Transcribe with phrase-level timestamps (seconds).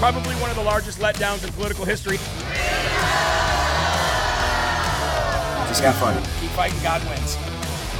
[0.00, 2.16] Probably one of the largest letdowns in political history.
[5.68, 6.18] Just got funny.
[6.40, 7.36] Keep fighting, God wins.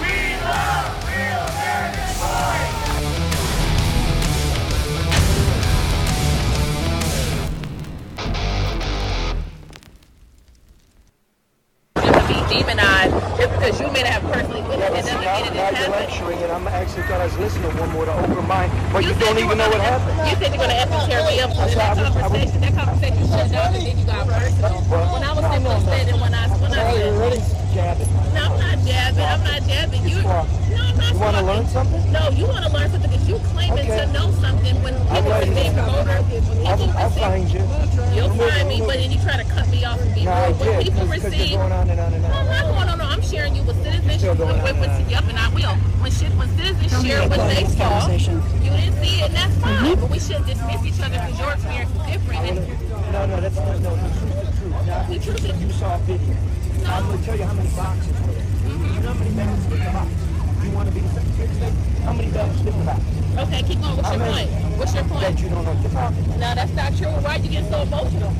[0.01, 0.09] We
[0.41, 1.51] love real
[11.97, 15.53] to be demonized just because you may not have personally witnessed it doesn't mean it
[15.53, 16.50] didn't happen.
[16.97, 19.05] Lecturing, and I'm actually thought I was listening to one more to open mind, but
[19.05, 20.17] you, said don't you even know what happened.
[20.29, 22.03] You said you're going to ask me tear me up, and that I was- I
[22.03, 24.71] was- conversation, that conversation shut down, and then you got personal.
[24.91, 27.41] When I was simply said, and when I, when I Hey, you're said, already
[27.75, 28.11] jabbing.
[28.35, 30.03] no, I'm not jabbing, I'm not jabbing.
[30.09, 32.13] You, no, I'm not You want to learn something?
[32.13, 33.99] No, you want to learn something because you claiming Okay.
[34.01, 35.51] to know something when people ready.
[35.51, 36.23] receive promoter.
[36.31, 37.63] People I'll, I'll receive, find you.
[38.15, 40.49] you'll find me, but then you try to cut me off and be No, I
[40.49, 40.59] rude.
[40.61, 42.33] When people receive, going on and on and on.
[42.33, 43.00] I'm not going on.
[44.11, 44.19] No, I'm you with citizenship.
[44.21, 45.75] Still going When, on when, yep, and I will.
[46.03, 49.85] When shit, when citizens share what they saw, you didn't see it, and that's fine.
[49.85, 50.01] Mm-hmm.
[50.01, 52.41] But we shouldn't dismiss each other because your experience is different.
[52.51, 54.71] And No, no, that's not, no, the truth is true.
[54.71, 56.37] Now, The truth is- you saw a video.
[56.87, 58.47] I'm going to tell you how many boxes were there.
[58.67, 60.11] You know how many bags fit in the box?
[60.65, 61.75] You want to be the Secretary of State?
[62.05, 63.01] How many bags fit in the box?
[63.41, 63.97] okay, keep going.
[63.97, 64.47] What's How your many?
[64.51, 64.79] point?
[64.81, 65.41] What's your That point?
[65.41, 66.39] you don't know what you're talking about.
[66.41, 67.13] No, that's not true.
[67.23, 68.33] Why did you get so emotional?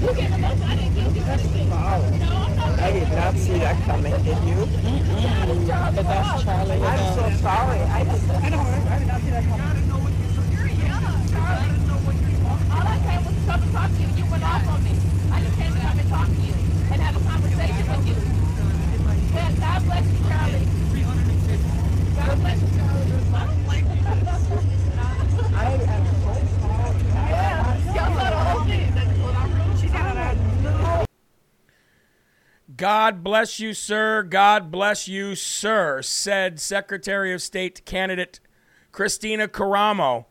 [0.00, 0.64] You get emotional.
[0.64, 1.68] I didn't give you anything.
[1.68, 2.53] No, I'm not.
[2.84, 4.60] I did not see that coming, did you?
[4.60, 6.84] But that's Charlie.
[6.84, 7.80] I'm so sorry.
[7.80, 9.88] I just, I don't, I did not see that coming.
[12.68, 14.08] All I came was come and talk to you.
[14.20, 14.92] You went off on me.
[15.32, 16.52] I just came to come and talk to you
[16.92, 18.20] and have a conversation with you.
[19.32, 20.68] God bless you, Charlie.
[22.20, 22.68] God bless you.
[27.32, 28.92] Yeah, y'all saw the whole thing.
[28.92, 31.04] That's what I'm She's got a
[32.76, 34.22] God bless you, sir.
[34.22, 38.40] God bless you, sir, said Secretary of State candidate
[38.92, 40.24] Kristina Karamo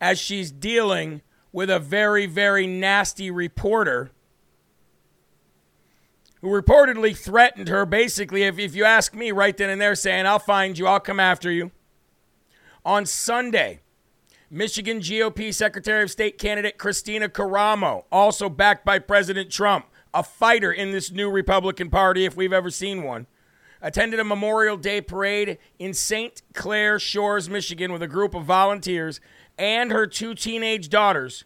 [0.00, 4.10] as she's dealing with a very, very nasty reporter
[6.40, 10.26] who reportedly threatened her, basically, if, if you ask me right then and there, saying,
[10.26, 11.70] I'll find you, I'll come after you.
[12.84, 13.80] On Sunday,
[14.50, 20.72] Michigan GOP Secretary of State candidate Kristina Karamo, also backed by President Trump, a fighter
[20.72, 23.26] in this new Republican Party, if we've ever seen one,
[23.82, 26.40] attended a Memorial Day parade in St.
[26.54, 29.20] Clair Shores, Michigan, with a group of volunteers
[29.58, 31.44] and her two teenage daughters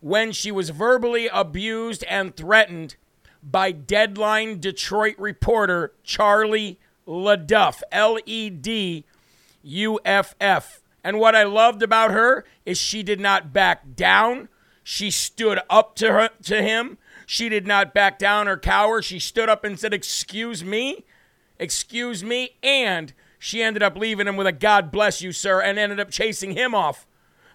[0.00, 2.96] when she was verbally abused and threatened
[3.42, 9.04] by Deadline Detroit reporter Charlie LeDuff, L E D
[9.62, 10.80] U F F.
[11.04, 14.48] And what I loved about her is she did not back down.
[14.82, 16.98] She stood up to her to him.
[17.26, 19.02] She did not back down or cower.
[19.02, 21.04] She stood up and said, "Excuse me,
[21.58, 25.78] excuse me," and she ended up leaving him with a "God bless you, sir," and
[25.78, 27.06] ended up chasing him off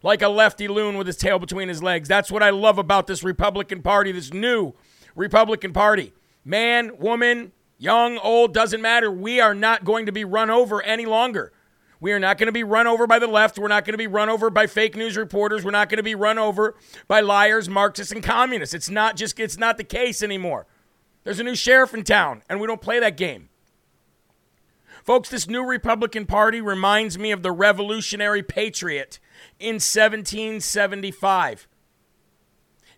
[0.04, 2.08] like a lefty loon with his tail between his legs.
[2.08, 4.74] That's what I love about this Republican Party, this new
[5.16, 6.14] Republican Party.
[6.44, 9.12] Man, woman, young, old, doesn't matter.
[9.12, 11.54] We are not going to be run over any longer.
[12.02, 13.60] We are not going to be run over by the left.
[13.60, 15.64] We're not going to be run over by fake news reporters.
[15.64, 16.76] We're not going to be run over
[17.08, 18.74] by liars, Marxists, and communists.
[18.74, 20.66] It's not just it's not the case anymore.
[21.24, 23.50] There's a new sheriff in town, and we don't play that game.
[25.04, 29.20] Folks, this new Republican Party reminds me of the Revolutionary Patriot
[29.60, 31.68] in 1775.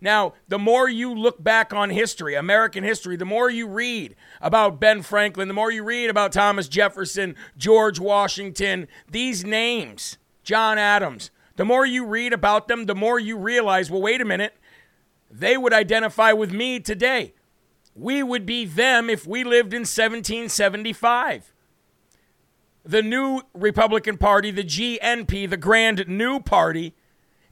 [0.04, 4.78] Now, the more you look back on history, American history, the more you read about
[4.78, 11.32] Ben Franklin, the more you read about Thomas Jefferson, George Washington, these names, John Adams,
[11.56, 14.58] the more you read about them, the more you realize, well, wait a minute,
[15.32, 17.34] they would identify with me today.
[17.96, 21.54] We would be them if we lived in 1775.
[22.84, 26.94] The new Republican Party, the GNP, the Grand New Party,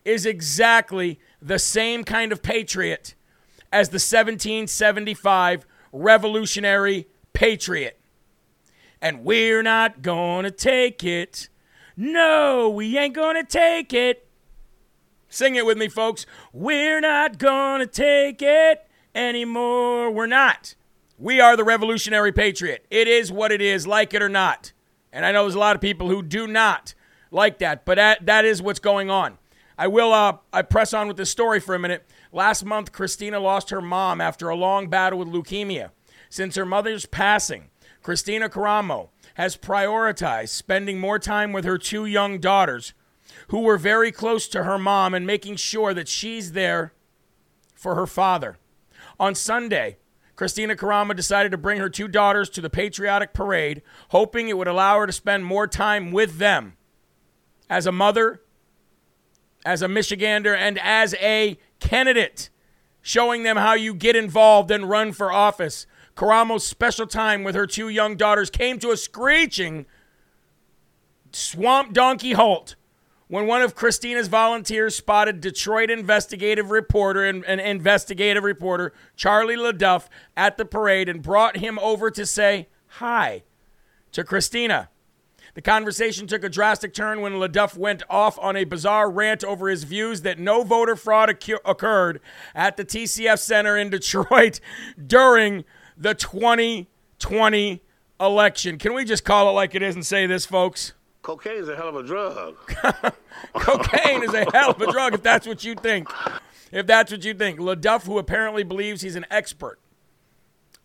[0.03, 3.15] is exactly the same kind of patriot
[3.71, 7.99] as the 1775 Revolutionary Patriot.
[9.01, 11.49] And we're not gonna take it.
[11.97, 14.27] No, we ain't gonna take it.
[15.29, 16.25] Sing it with me, folks.
[16.53, 20.11] We're not gonna take it anymore.
[20.11, 20.75] We're not.
[21.17, 22.85] We are the Revolutionary Patriot.
[22.89, 24.73] It is what it is, like it or not.
[25.13, 26.93] And I know there's a lot of people who do not
[27.31, 29.37] like that, but that, that is what's going on.
[29.81, 32.05] I will uh, I press on with this story for a minute.
[32.31, 35.89] Last month, Kristina lost her mom after a long battle with leukemia.
[36.29, 37.71] Since her mother's passing,
[38.03, 42.93] Kristina Karamo has prioritized spending more time with her two young daughters,
[43.47, 46.93] who were very close to her mom, and making sure that she's there
[47.73, 48.59] for her father.
[49.19, 49.97] On Sunday,
[50.35, 54.67] Kristina Karamo decided to bring her two daughters to the patriotic parade, hoping it would
[54.67, 56.77] allow her to spend more time with them.
[57.67, 58.41] As a mother,
[59.65, 62.49] as a Michigander and as a candidate,
[63.01, 65.85] showing them how you get involved and run for office.
[66.15, 69.85] Karamo's special time with her two young daughters came to a screeching
[71.31, 72.75] swamp donkey halt
[73.27, 80.09] when one of Kristina's volunteers spotted Detroit investigative reporter and an investigative reporter Charlie LeDuff
[80.35, 83.43] at the parade and brought him over to say hi
[84.11, 84.89] to Kristina.
[85.53, 89.67] The conversation took a drastic turn when LeDuff went off on a bizarre rant over
[89.67, 92.21] his views that no voter fraud occurred
[92.55, 94.59] at the TCF Center in Detroit
[95.07, 95.65] during
[95.97, 97.81] the 2020
[98.19, 98.77] election.
[98.77, 100.93] Can we just call it like it is and say this, folks?
[101.21, 102.55] Cocaine is a hell of a drug.
[103.53, 106.09] Cocaine is a hell of a drug if that's what you think.
[106.71, 107.59] If that's what you think.
[107.59, 109.79] LeDuff, who apparently believes he's an expert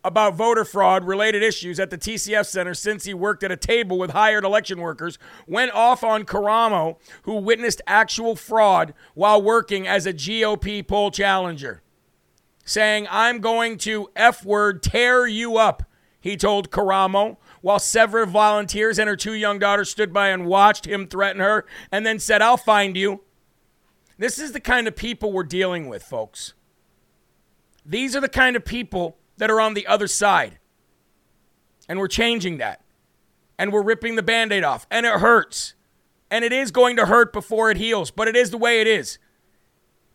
[0.06, 3.98] about voter fraud related issues at the TCF Center since he worked at a table
[3.98, 5.18] with hired election workers,
[5.48, 11.82] went off on Karamo, who witnessed actual fraud while working as a GOP poll challenger.
[12.64, 15.82] Saying, I'm going to F word tear you up,
[16.20, 20.86] he told Karamo, while several volunteers and her two young daughters stood by and watched
[20.86, 23.22] him threaten her and then said, I'll find you.
[24.18, 26.54] This is the kind of people we're dealing with, folks.
[27.84, 30.58] These are the kind of people that are on the other side.
[31.88, 32.82] And we're changing that.
[33.58, 34.86] And we're ripping the band aid off.
[34.90, 35.74] And it hurts.
[36.30, 38.86] And it is going to hurt before it heals, but it is the way it
[38.86, 39.18] is.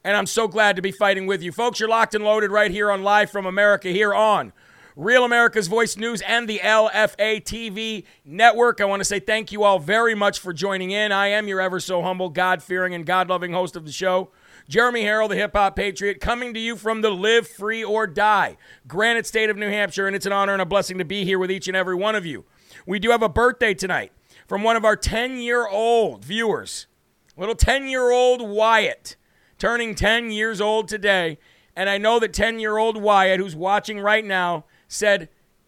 [0.04, 1.52] And I'm so glad to be fighting with you.
[1.52, 4.52] Folks, you're locked and loaded right here on Live from America here on
[4.96, 8.82] Real America's Voice News and the LFA TV network.
[8.82, 11.12] I want to say thank you all very much for joining in.
[11.12, 14.32] I am your ever so humble, God fearing, and God loving host of the show.
[14.72, 18.56] Jeremy Herrell, the hip hop patriot, coming to you from the Live Free or Die,
[18.88, 21.38] Granite State of New Hampshire, and it's an honor and a blessing to be here
[21.38, 22.46] with each and every one of you.
[22.88, 24.14] We do have a birthday tonight
[24.48, 26.88] from one of our 10 year old viewers,
[27.36, 29.18] little 10 year old Wyatt,
[29.58, 31.38] turning 10 years old today.
[31.76, 35.28] And I know that 10 year old Wyatt, who's watching right now, said,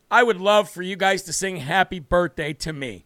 [0.10, 3.06] I would love for you guys to sing happy birthday to me.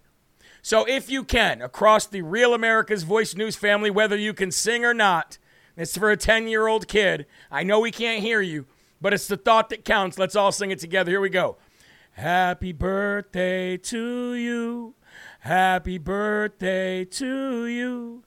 [0.62, 4.86] So if you can, across the Real America's Voice News family, whether you can sing
[4.86, 5.40] or not,
[5.78, 7.28] it's for a 10 year old kid.
[7.52, 8.66] I know we can't hear you,
[9.00, 10.18] but it's the thought that counts.
[10.18, 11.12] Let's all sing it together.
[11.12, 11.58] Here we go.
[12.12, 14.96] Happy birthday to you.
[15.42, 18.24] Happy birthday to you.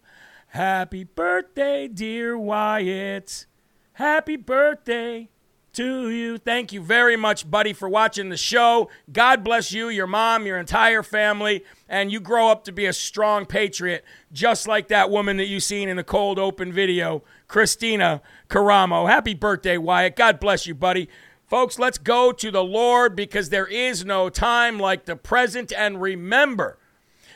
[0.46, 3.46] Happy birthday, dear Wyatt.
[3.94, 5.28] Happy birthday
[5.74, 6.38] to you.
[6.38, 8.90] Thank you very much, buddy, for watching the show.
[9.12, 12.92] God bless you, your mom, your entire family, and you grow up to be a
[12.92, 18.20] strong patriot, just like that woman that you seen in the cold open video, Kristina
[18.48, 19.08] Karamo.
[19.08, 20.16] Happy birthday, Wyatt.
[20.16, 21.08] God bless you, buddy.
[21.46, 25.72] Folks, let's go to the Lord because there is no time like the present.
[25.72, 26.78] And remember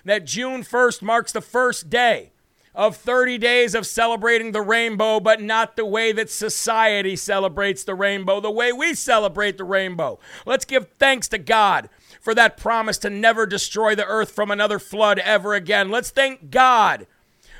[0.04, 2.30] that June 1st marks the first day
[2.74, 7.94] of 30 days of celebrating the rainbow, but not the way that society celebrates the
[7.94, 10.18] rainbow, the way we celebrate the rainbow.
[10.44, 11.88] Let's give thanks to God
[12.20, 15.88] for that promise to never destroy the earth from another flood ever again.
[15.90, 17.06] Let's thank God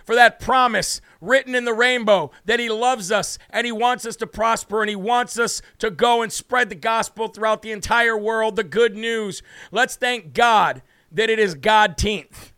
[0.04, 4.16] for that promise written in the rainbow that He loves us and He wants us
[4.16, 8.16] to prosper and He wants us to go and spread the gospel throughout the entire
[8.16, 9.42] world, the good news.
[9.73, 12.52] Let's thank God that it is Godteenth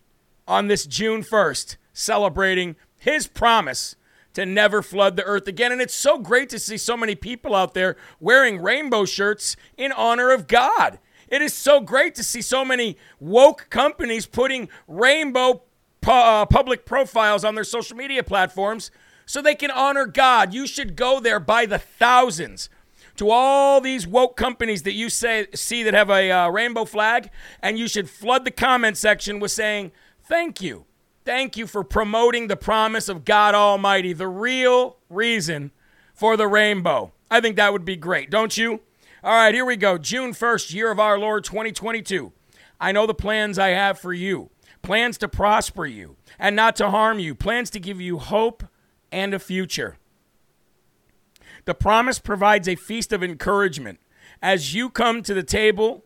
[0.49, 3.97] on this June 1st, celebrating His promise
[4.35, 5.73] to never flood the earth again.
[5.73, 9.93] And it's so great to see so many people out there wearing rainbow shirts in
[9.93, 10.99] honor of God.
[11.29, 15.63] It is so great to see so many woke companies putting rainbow
[16.03, 18.91] pu- uh, public profiles on their social media platforms
[19.25, 20.53] so they can honor God.
[20.53, 22.69] You should go there by the thousands
[23.17, 27.31] to all these woke companies that you say see that have a uh, rainbow flag,
[27.61, 30.85] and you should flood the comment section with saying, "Thank you,
[31.27, 35.73] thank you for promoting the promise of God Almighty, the real reason
[36.15, 38.81] for the rainbow." I think that would be great, don't you?
[39.23, 39.99] All right, here we go.
[39.99, 42.33] June 1st, year of our Lord 2022.
[42.81, 44.51] I know the plans I have for you
[44.83, 48.63] plans to prosper you and not to harm you, plans to give you hope
[49.11, 49.99] and a future.
[51.65, 53.99] The promise provides a feast of encouragement.
[54.41, 56.05] As you come to the table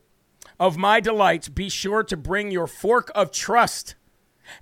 [0.59, 3.97] of my delights, be sure to bring your fork of trust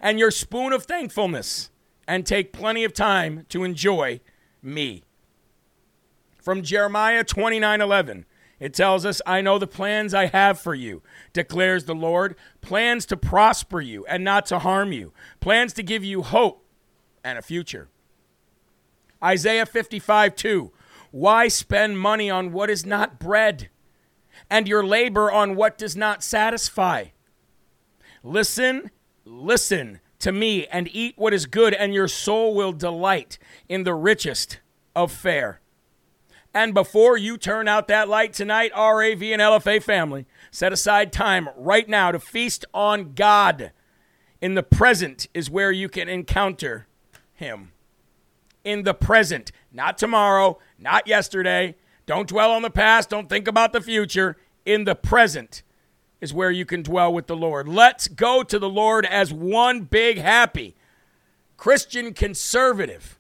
[0.01, 1.71] and your spoon of thankfulness
[2.07, 4.21] and take plenty of time to enjoy
[4.63, 5.05] me.
[6.43, 8.25] From Jeremiah 29 11.
[8.61, 11.03] It tells us, I know the plans I have for you,
[11.33, 16.05] declares the Lord plans to prosper you and not to harm you, plans to give
[16.05, 16.65] you hope
[17.23, 17.89] and a future.
[19.23, 20.73] Isaiah 55 2.
[21.11, 23.71] Why spend money on what is not bread,
[24.51, 27.07] and your labor on what does not satisfy?
[28.23, 28.91] Listen,
[29.29, 33.95] listen to me, and eat what is good, and your soul will delight in the
[33.95, 34.59] richest
[34.97, 35.61] of fare.
[36.53, 41.49] And before you turn out that light tonight, RAV and LFA family, set aside time
[41.57, 43.71] right now to feast on God.
[44.41, 46.89] In the present is where you can encounter
[47.33, 47.73] Him.
[48.65, 51.77] In the present, not tomorrow, not yesterday.
[52.07, 53.11] Don't dwell on the past.
[53.11, 54.37] Don't think about the future.
[54.65, 55.63] In the present
[56.21, 57.69] is where you can dwell with the Lord.
[57.69, 60.75] Let's go to the Lord as one big, happy
[61.57, 63.19] Christian conservative,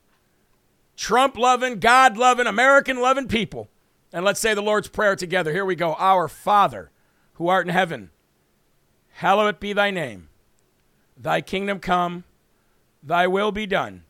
[0.97, 3.69] Trump loving, God loving, American loving people.
[4.13, 5.53] And let's say the Lord's Prayer together.
[5.53, 5.95] Here we go.
[5.95, 6.91] Our Father,
[7.35, 8.11] who art in heaven,
[9.11, 10.29] hallowed be thy name.
[11.17, 12.25] Thy kingdom come,
[13.03, 14.05] thy will be done,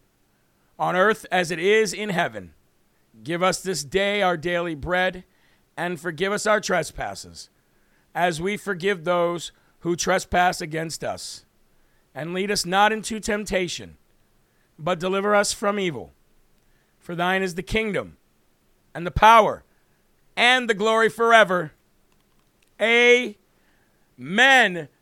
[0.78, 2.52] on earth as it is in heaven.
[3.25, 5.25] Give us this day our daily bread,
[5.76, 7.49] and forgive us our trespasses,
[8.18, 11.44] as we forgive those who trespass against us.
[12.12, 13.96] And lead us not into temptation,
[14.76, 16.10] but deliver us from evil.
[16.98, 18.16] For thine is the kingdom,
[18.92, 19.62] and the power,
[20.37, 21.70] and the glory forever.
[22.80, 23.37] Amen,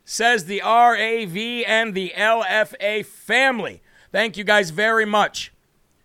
[0.05, 3.81] says the RAV and the LFA family.
[4.11, 5.51] Thank you guys very much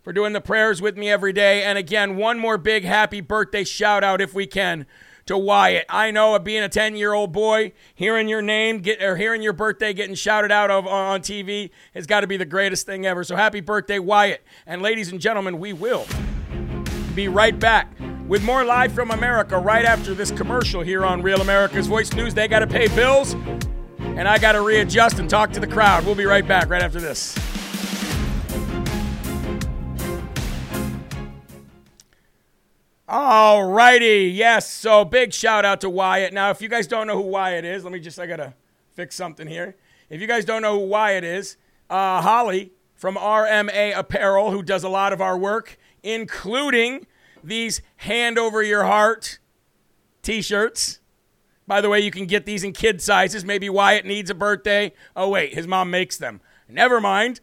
[0.02, 1.62] for doing the prayers with me every day.
[1.62, 4.87] And again, one more big happy birthday shout out if we can
[5.26, 5.87] to Wyatt.
[5.88, 9.43] I know of being a 10 year old boy, hearing your name get or hearing
[9.43, 13.07] your birthday getting shouted out of on TV has got to be the greatest thing
[13.07, 13.25] ever.
[13.25, 14.45] So happy birthday, Wyatt.
[14.67, 16.07] And ladies and gentlemen, we will
[17.14, 17.93] be right back
[18.26, 22.35] with more live from America right after this commercial here on Real America's Voice News.
[22.35, 23.35] They got to pay bills,
[24.00, 26.07] and I got to readjust and talk to the crowd.
[26.07, 27.37] We'll be right back right after this.
[33.14, 34.33] All righty.
[34.35, 34.71] Yes.
[34.71, 36.33] So big shout out to Wyatt.
[36.33, 38.54] Now, if you guys don't know who Wyatt is, let me just, I got to
[38.95, 39.76] fix something here.
[40.09, 41.59] If you guys don't know who Wyatt is,
[41.90, 47.07] uh, Holly from RMA Apparel, who does a lot of our work, including
[47.45, 49.38] these hand over your heart
[50.23, 51.00] t shirts.
[51.66, 53.45] By the way, you can get these in kid sizes.
[53.45, 54.95] Maybe Wyatt needs a birthday.
[55.14, 56.40] Oh, wait, his mom makes them.
[56.66, 57.42] Never mind.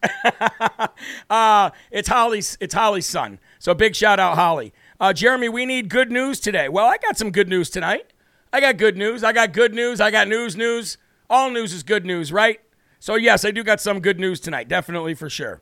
[1.30, 2.58] uh, it's Holly's.
[2.60, 3.38] It's Holly's son.
[3.60, 4.74] So big shout out, Holly.
[5.00, 6.68] Uh, Jeremy, we need good news today.
[6.68, 8.12] Well, I got some good news tonight.
[8.52, 9.24] I got good news.
[9.24, 10.02] I got good news.
[10.02, 10.58] I got news.
[10.58, 10.98] News.
[11.30, 12.60] All news is good news, right?
[13.00, 14.68] So yes, I do got some good news tonight.
[14.68, 15.62] Definitely for sure.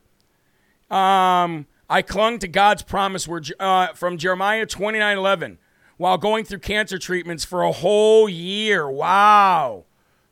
[0.90, 5.60] Um, I clung to God's promise where, uh, from Jeremiah 29 11
[5.98, 8.90] while going through cancer treatments for a whole year.
[8.90, 9.86] Wow.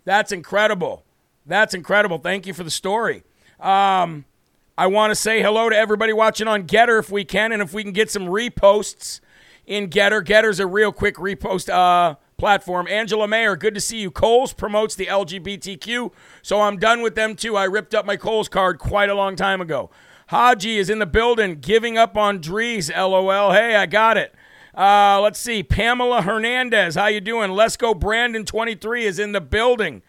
[0.04, 1.04] That's incredible.
[1.46, 2.18] That's incredible.
[2.18, 3.24] Thank you for the story.
[3.60, 4.26] Um,
[4.78, 7.74] I want to say hello to everybody watching on GETTR if we can, and if
[7.74, 9.22] we can get some reposts
[9.66, 10.26] in GETTR.
[10.26, 12.86] GETTR's a real quick repost uh, platform.
[12.90, 14.12] Angela Mayer, good to see you.
[14.12, 17.56] Kohl's promotes the LGBTQ, so I'm done with them too.
[17.56, 19.90] I ripped up my Kohl's card quite a long time ago.
[20.28, 22.94] Haji is in the building, giving up on Drees.
[22.94, 23.54] LOL.
[23.54, 24.36] Hey, I got it.
[24.78, 25.64] Uh, let's see.
[25.64, 27.52] Pamela Hernandez, how you doing?
[27.52, 27.94] Let's go.
[27.94, 30.02] Brandon 23 is in the building.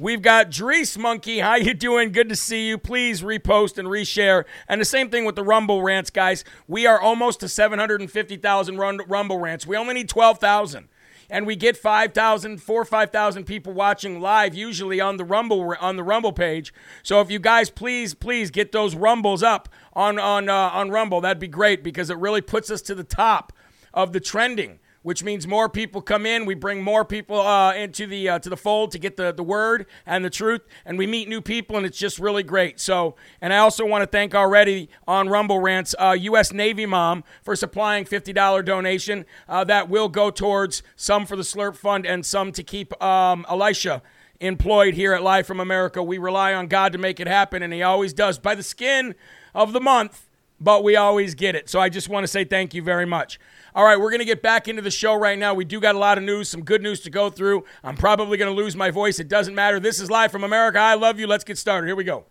[0.00, 1.38] We've got Dries Monkey.
[1.38, 2.10] How you doing?
[2.10, 2.78] Good to see you.
[2.78, 4.44] Please repost and reshare.
[4.66, 6.44] And the same thing with the Rumble rants, guys.
[6.66, 9.66] We are almost to 750,000 Rumble rants.
[9.68, 10.88] We only need 12,000
[11.30, 15.96] and we get 5,000, 4 or 5,000 people watching live usually on the Rumble on
[15.96, 16.74] the Rumble page.
[17.04, 21.20] So if you guys please please get those Rumbles up on on uh, on Rumble,
[21.20, 23.52] that'd be great because it really puts us to the top
[23.94, 26.46] of the trending which means more people come in.
[26.46, 29.42] We bring more people uh, into the uh, to the fold to get the, the
[29.42, 32.80] word and the truth, and we meet new people, and it's just really great.
[32.80, 36.54] So, and I also want to thank already on Rumble Rants, uh, U.S.
[36.54, 41.42] Navy Mom for supplying fifty dollar donation uh, that will go towards some for the
[41.42, 44.00] Slurp Fund and some to keep um, Elisha
[44.40, 46.02] employed here at Live from America.
[46.02, 49.14] We rely on God to make it happen, and He always does by the skin
[49.54, 51.68] of the month, but we always get it.
[51.68, 53.38] So I just want to say thank you very much.
[53.76, 55.52] All right, we're going to get back into the show right now.
[55.52, 57.64] We do got a lot of news, some good news to go through.
[57.82, 59.18] I'm probably going to lose my voice.
[59.18, 59.80] It doesn't matter.
[59.80, 60.78] This is live from America.
[60.78, 61.26] I love you.
[61.26, 61.88] Let's get started.
[61.88, 62.24] Here we go.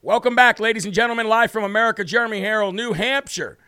[0.00, 2.04] Welcome back, ladies and gentlemen, live from America.
[2.04, 3.58] Jeremy Herrell, New Hampshire.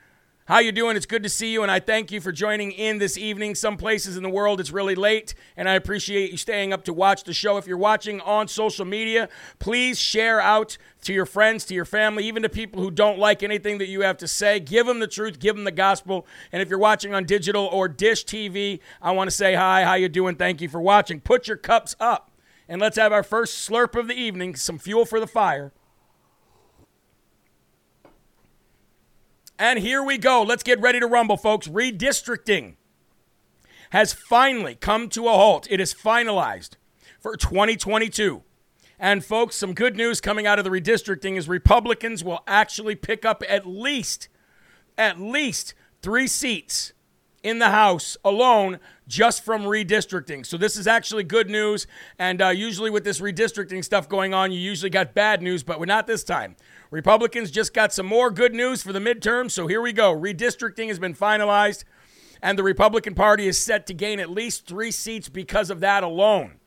[0.49, 0.97] How you doing?
[0.97, 3.57] It's good to see you, and I thank you for joining in this evening.
[3.57, 6.93] Some places in the world it's really late, and I appreciate you staying up to
[6.93, 7.57] watch the show.
[7.57, 12.25] If you're watching on social media, please share out to your friends, to your family,
[12.27, 14.61] even to people who don't like anything that you have to say.
[14.61, 16.29] Give them the truth, give them the gospel.
[16.53, 19.83] And if you're watching on digital or Dish TV, I want to say hi.
[19.83, 20.37] How you doing?
[20.37, 21.21] Thank you for watching.
[21.21, 22.31] Put your cups up,
[22.69, 24.55] and let's have our first slurp of the evening.
[24.55, 25.73] Some fuel for the fire.
[29.59, 30.43] And here we go.
[30.43, 31.67] Let's get ready to rumble, folks.
[31.67, 32.75] Redistricting
[33.91, 35.67] has finally come to a halt.
[35.71, 36.73] It is finalized
[37.21, 38.43] for 2022.
[38.99, 43.25] And, folks, some good news coming out of the redistricting is Republicans will actually pick
[43.25, 44.29] up at least,
[44.97, 46.93] at least three seats
[47.43, 50.45] in the House alone just from redistricting.
[50.45, 51.87] So this is actually good news.
[52.19, 55.79] And uh, usually with this redistricting stuff going on, you usually got bad news, but
[55.79, 56.57] we're not this time.
[56.91, 59.51] Republicans just got some more good news for the midterm.
[59.51, 60.15] So here we go.
[60.15, 61.85] Redistricting has been finalized,
[62.43, 66.03] and the Republican Party is set to gain at least three seats because of that
[66.03, 66.59] alone.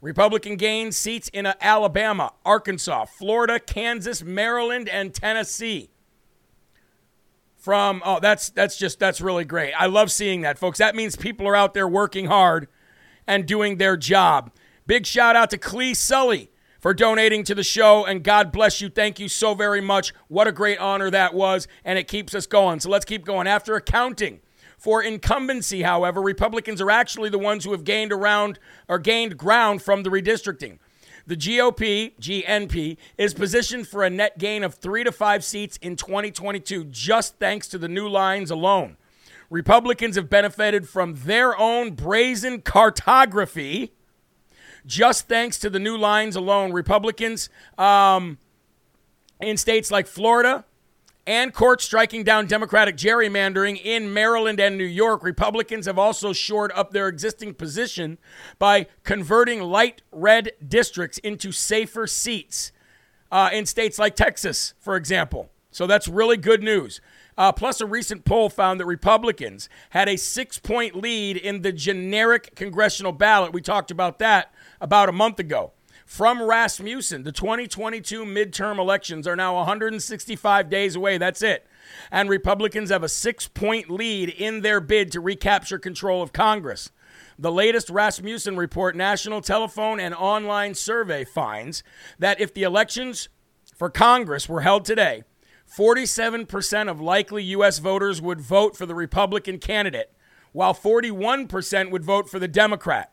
[0.00, 5.90] Republican gains seats in Alabama, Arkansas, Florida, Kansas, Maryland, and Tennessee
[7.60, 9.72] from oh that's that's just that's really great.
[9.78, 10.78] I love seeing that, folks.
[10.78, 12.66] That means people are out there working hard
[13.26, 14.50] and doing their job.
[14.86, 18.88] Big shout out to Clee Sully for donating to the show and God bless you.
[18.88, 20.12] Thank you so very much.
[20.28, 22.80] What a great honor that was and it keeps us going.
[22.80, 23.46] So let's keep going.
[23.46, 24.40] After accounting
[24.78, 29.82] for incumbency, however, Republicans are actually the ones who have gained around or gained ground
[29.82, 30.78] from the redistricting.
[31.30, 35.94] The GOP, GNP, is positioned for a net gain of three to five seats in
[35.94, 38.96] 2022, just thanks to the new lines alone.
[39.48, 43.92] Republicans have benefited from their own brazen cartography.
[44.84, 48.38] Just thanks to the new lines alone, Republicans um,
[49.40, 50.64] in states like Florida,
[51.30, 55.22] and courts striking down Democratic gerrymandering in Maryland and New York.
[55.22, 58.18] Republicans have also shored up their existing position
[58.58, 62.72] by converting light red districts into safer seats
[63.30, 65.48] uh, in states like Texas, for example.
[65.70, 67.00] So that's really good news.
[67.38, 71.70] Uh, plus, a recent poll found that Republicans had a six point lead in the
[71.70, 73.52] generic congressional ballot.
[73.52, 75.70] We talked about that about a month ago
[76.10, 77.22] from Rasmussen.
[77.22, 81.18] The 2022 midterm elections are now 165 days away.
[81.18, 81.68] That's it.
[82.10, 86.90] And Republicans have a six point lead in their bid to recapture control of Congress.
[87.38, 91.84] The latest Rasmussen report, National Telephone and Online Survey, finds
[92.18, 93.28] that if the elections
[93.76, 95.22] for Congress were held today,
[95.72, 97.78] 47% of likely U.S.
[97.78, 100.12] voters would vote for the Republican candidate,
[100.50, 103.12] while 41% would vote for the Democrat.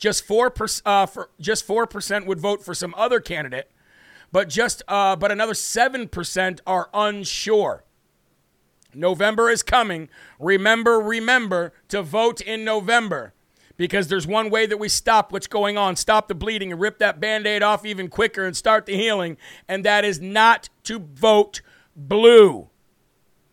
[0.00, 0.52] Just four
[0.84, 3.70] uh, for just four percent would vote for some other candidate,
[4.32, 7.84] but just uh, but another seven percent are unsure.
[8.94, 10.08] November is coming.
[10.40, 13.34] Remember, remember to vote in November
[13.76, 16.98] because there's one way that we stop what's going on, stop the bleeding, and rip
[16.98, 19.36] that band aid off even quicker and start the healing,
[19.68, 21.60] and that is not to vote
[21.94, 22.68] blue.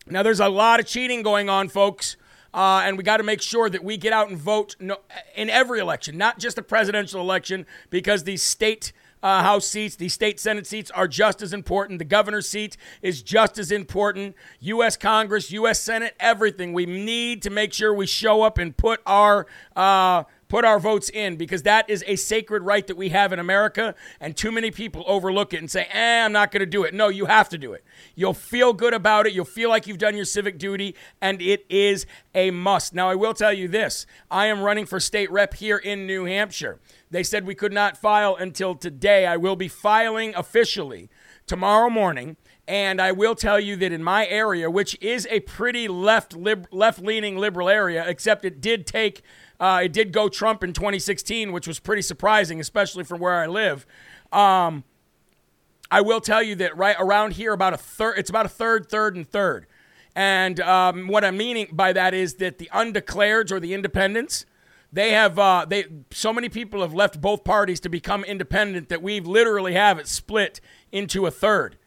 [0.09, 2.15] Now, there's a lot of cheating going on, folks.
[2.57, 4.97] Uh, and we got to make sure that we get out and vote no,
[5.35, 8.91] in every election, not just the presidential election, because these state
[9.21, 9.95] uh, House seats.
[9.95, 11.99] The state Senate seats are just as important.
[11.99, 14.35] The governor's seat is just as important.
[14.61, 14.97] U.S.
[14.97, 15.79] Congress, U.S.
[15.79, 16.73] Senate, everything.
[16.73, 21.09] We need to make sure we show up and put our uh, put our votes
[21.09, 24.71] in because that is a sacred right that we have in America, and too many
[24.71, 26.93] people overlook it and say, eh, I'm not going to do it.
[26.93, 27.83] No, you have to do it.
[28.15, 29.33] You'll feel good about it.
[29.33, 32.93] You'll feel like you've done your civic duty, and it is a must.
[32.93, 36.25] Now, I will tell you this I am running for state rep here in New
[36.25, 36.79] Hampshire.
[37.09, 39.25] They said we could not file until today.
[39.25, 41.09] I will be filing officially
[41.45, 42.37] tomorrow morning.
[42.69, 46.67] And I will tell you that in my area, which is a pretty left lib-
[46.69, 49.21] left leaning liberal area, except it did take
[49.59, 53.47] uh, it did go Trump in 2016, which was pretty surprising, especially from where I
[53.47, 53.85] live.
[54.31, 54.83] Um,
[55.89, 58.89] I will tell you that right around here, about a third, it's about a third,
[58.89, 59.65] third, and third.
[60.15, 64.45] And um, what I'm meaning by that is that the undeclareds or the independents,
[64.91, 69.01] they have uh, they so many people have left both parties to become independent that
[69.01, 70.59] we literally have it split
[70.91, 71.77] into a third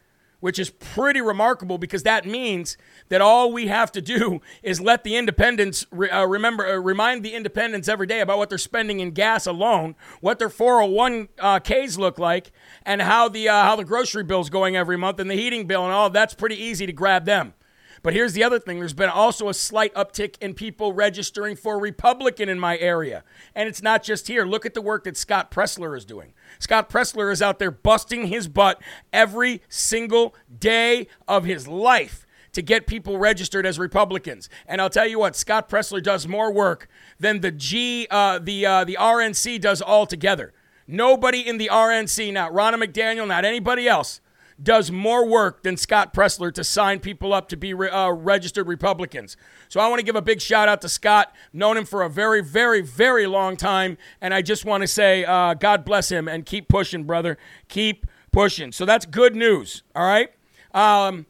[0.41, 2.75] which is pretty remarkable because that means
[3.07, 7.33] that all we have to do is let the independents uh, remember uh, remind the
[7.33, 12.19] independents every day about what they're spending in gas alone, what their 401ks uh, look
[12.19, 12.51] like,
[12.85, 15.85] and how the uh, how the grocery bill's going every month and the heating bill
[15.85, 16.09] and all.
[16.09, 17.53] That's pretty easy to grab them.
[18.03, 21.79] But here's the other thing there's been also a slight uptick in people registering for
[21.79, 23.23] Republican in my area.
[23.53, 24.45] And it's not just here.
[24.45, 26.33] Look at the work that Scott Presler is doing.
[26.59, 28.81] Scott Presler is out there busting his butt
[29.13, 34.49] every single day of his life to get people registered as Republicans.
[34.67, 36.87] And I'll tell you what, Scott Presler does more work
[37.19, 40.53] than the G, uh, the uh, the RNC does altogether.
[40.87, 44.19] Nobody in the RNC, not Ronna McDaniel, not anybody else,
[44.61, 49.37] does more work than Scott Presler to sign people up to be uh, registered Republicans.
[49.69, 51.33] So I want to give a big shout out to Scott.
[51.53, 55.25] Known him for a very, very, very long time, and I just want to say,
[55.25, 57.37] uh, God bless him and keep pushing, brother.
[57.67, 58.71] Keep pushing.
[58.71, 59.83] So that's good news.
[59.95, 60.29] All right.
[60.73, 61.25] Um,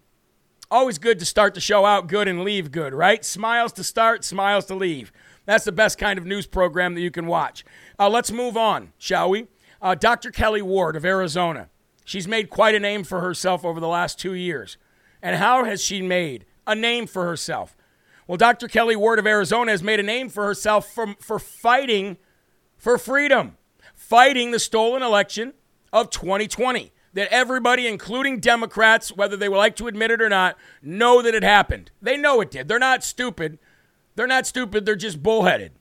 [0.70, 3.24] always good to start the show out good and leave good, right?
[3.26, 5.12] Smiles to start, smiles to leave.
[5.46, 7.66] That's the best kind of news program that you can watch.
[8.00, 9.48] Uh, let's move on, shall we?
[9.82, 10.32] Uh, Dr.
[10.32, 11.70] Kelli Ward of Arizona.
[12.06, 14.78] She's made quite a name for herself over the last two years.
[15.22, 17.78] And how has she made a name for herself?
[18.28, 18.68] Well, Dr.
[18.68, 22.18] Kelli Ward of Arizona has made a name for herself for, for fighting
[22.78, 23.58] for freedom,
[23.94, 25.54] fighting the stolen election
[25.94, 26.92] of 2020.
[27.14, 31.36] That everybody, including Democrats, whether they would like to admit it or not, know that
[31.36, 31.92] it happened.
[32.02, 32.70] They know it did.
[32.70, 33.60] They're not stupid.
[34.16, 34.86] They're not stupid.
[34.86, 35.74] They're just bullheaded.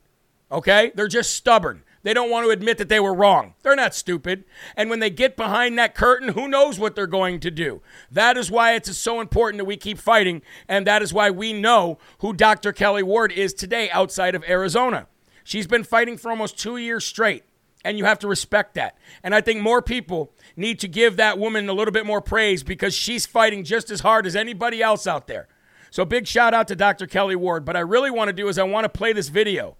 [0.51, 0.91] Okay?
[0.95, 1.85] They're just stubborn.
[2.03, 3.55] They don't want to admit that they were wrong.
[3.63, 4.45] They're not stupid.
[4.75, 7.83] And when they get behind that curtain, who knows what they're going to do?
[8.11, 10.41] That is why it's so important that we keep fighting.
[10.67, 12.73] And that is why we know who Dr.
[12.73, 15.09] Kelli Ward is today outside of Arizona.
[15.45, 17.45] She's been fighting for almost two years straight.
[17.85, 18.99] And you have to respect that.
[19.23, 22.63] And I think more people need to give that woman a little bit more praise
[22.63, 25.49] because she's fighting just as hard as anybody else out there.
[25.91, 27.07] So big shout out to Dr.
[27.07, 27.65] Kelli Ward.
[27.65, 29.77] But I really want to do is I want to play this video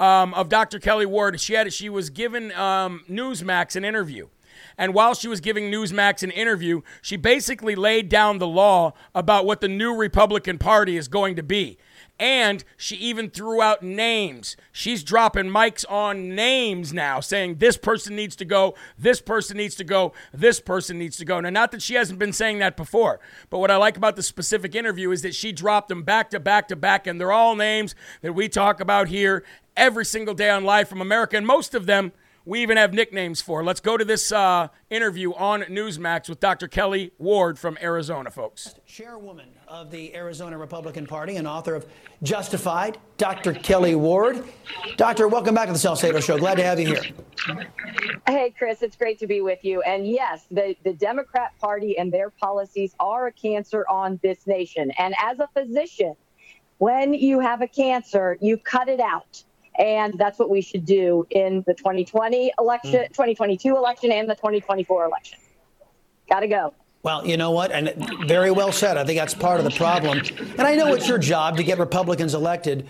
[0.00, 0.80] um, of Dr.
[0.80, 1.40] Kelli Ward.
[1.40, 4.26] She had she was given um, Newsmax an interview.
[4.76, 9.46] And while she was giving Newsmax an interview, she basically laid down the law about
[9.46, 11.78] what the new Republican Party is going to be.
[12.18, 14.54] And she even threw out names.
[14.72, 19.74] She's dropping mics on names now, saying this person needs to go, this person needs
[19.76, 21.40] to go, this person needs to go.
[21.40, 24.22] Now, not that she hasn't been saying that before, but what I like about the
[24.22, 27.56] specific interview is that she dropped them back to back to back, and they're all
[27.56, 29.42] names that we talk about here
[29.80, 32.12] every single day on Live from America, and most of them
[32.44, 33.64] we even have nicknames for.
[33.64, 36.68] Let's go to this uh, interview on Newsmax with Dr.
[36.68, 38.74] Kelli Ward from Arizona, folks.
[38.86, 41.86] Chairwoman of the Arizona Republican Party and author of
[42.22, 43.54] Justified, Dr.
[43.54, 44.44] Kelli Ward.
[44.98, 46.36] Doctor, welcome back to the Salcedo Show.
[46.36, 47.02] Glad to have you here.
[48.26, 49.80] Hey, Chris, it's great to be with you.
[49.80, 54.90] And yes, the, the Democrat Party and their policies are a cancer on this nation.
[54.98, 56.16] And as a physician,
[56.76, 59.44] when you have a cancer, you cut it out
[59.78, 63.08] and that's what we should do in the 2020 election, mm.
[63.08, 65.38] 2022 election, and the 2024 election.
[66.28, 66.74] Got to go.
[67.02, 67.72] Well, you know what?
[67.72, 67.94] And
[68.26, 68.98] very well said.
[68.98, 70.20] I think that's part of the problem.
[70.58, 72.86] And I know it's your job to get Republicans elected.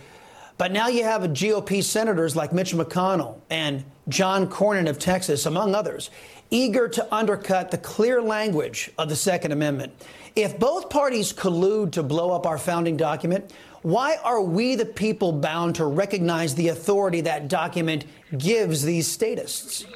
[0.58, 5.74] But now you have GOP senators like Mitch McConnell and John Cornyn of Texas, among
[5.74, 6.10] others,
[6.50, 9.92] eager to undercut the clear language of the Second Amendment.
[10.36, 15.32] If both parties collude to blow up our founding document, why are we, the people,
[15.32, 18.04] bound to recognize the authority that document
[18.36, 19.86] gives these statists?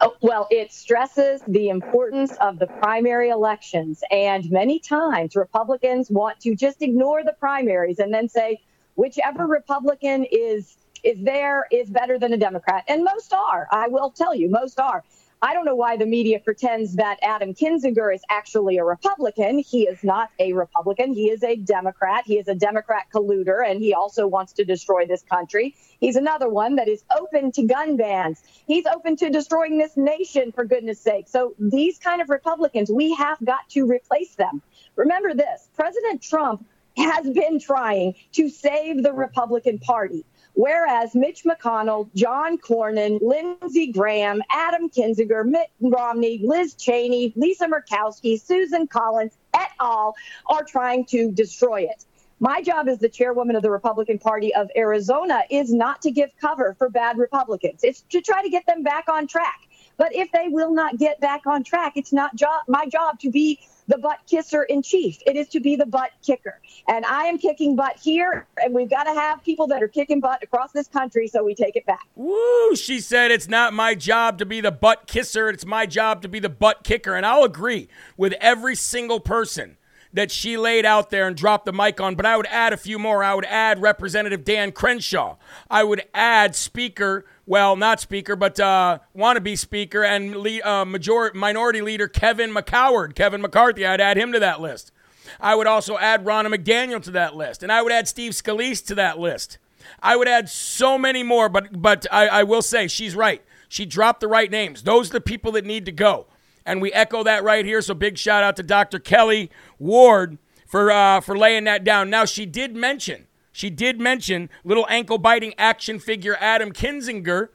[0.00, 4.02] Oh, well, it stresses the importance of the primary elections.
[4.10, 8.60] And many times Republicans want to just ignore the primaries and then say,
[8.96, 12.82] whichever Republican is is there is better than a Democrat.
[12.88, 13.68] And most are.
[13.70, 15.04] I will tell you, most are.
[15.44, 19.58] I don't know why the media pretends that Adam Kinzinger is actually a Republican.
[19.58, 21.12] He is not a Republican.
[21.12, 22.24] He is a Democrat.
[22.24, 25.74] He is a Democrat colluder, and he also wants to destroy this country.
[26.00, 28.42] He's another one that is open to gun bans.
[28.66, 31.28] He's open to destroying this nation, for goodness sake.
[31.28, 34.62] So these kind of Republicans, we have got to replace them.
[34.96, 36.64] Remember this President Trump
[36.96, 40.24] has been trying to save the Republican Party.
[40.54, 48.40] Whereas Mitch McConnell, John Cornyn, Lindsey Graham, Adam Kinzinger, Mitt Romney, Liz Cheney, Lisa Murkowski,
[48.40, 50.14] Susan Collins, et al.
[50.46, 52.04] are trying to destroy it.
[52.40, 56.30] My job as the chairwoman of the Republican Party of Arizona is not to give
[56.40, 57.80] cover for bad Republicans.
[57.82, 59.60] It's to try to get them back on track.
[59.96, 63.30] But if they will not get back on track, it's not job, my job to
[63.30, 65.18] be the butt kisser in chief.
[65.26, 66.60] It is to be the butt kicker.
[66.88, 70.20] And I am kicking butt here, and we've got to have people that are kicking
[70.20, 72.06] butt across this country so we take it back.
[72.14, 72.74] Woo!
[72.76, 76.28] She said it's not my job to be the butt kisser, it's my job to
[76.28, 77.14] be the butt kicker.
[77.14, 79.76] And I'll agree with every single person
[80.14, 82.76] that she laid out there and dropped the mic on, but I would add a
[82.76, 83.22] few more.
[83.22, 85.36] I would add Representative Dan Crenshaw.
[85.68, 91.36] I would add Speaker, well, not Speaker, but uh, wannabe Speaker and lead, uh, majority,
[91.36, 93.84] Minority Leader Kevin McCoward, Kevin McCarthy.
[93.84, 94.92] I'd add him to that list.
[95.40, 98.84] I would also add Ronna McDaniel to that list, and I would add Steve Scalise
[98.86, 99.58] to that list.
[100.00, 103.42] I would add so many more, but but I, I will say she's right.
[103.68, 104.82] She dropped the right names.
[104.84, 106.26] Those are the people that need to go.
[106.66, 107.82] And we echo that right here.
[107.82, 108.98] So big shout out to Dr.
[108.98, 112.10] Kelli Ward for uh, for laying that down.
[112.10, 117.50] Now she did mention she did mention little ankle biting action figure Adam Kinzinger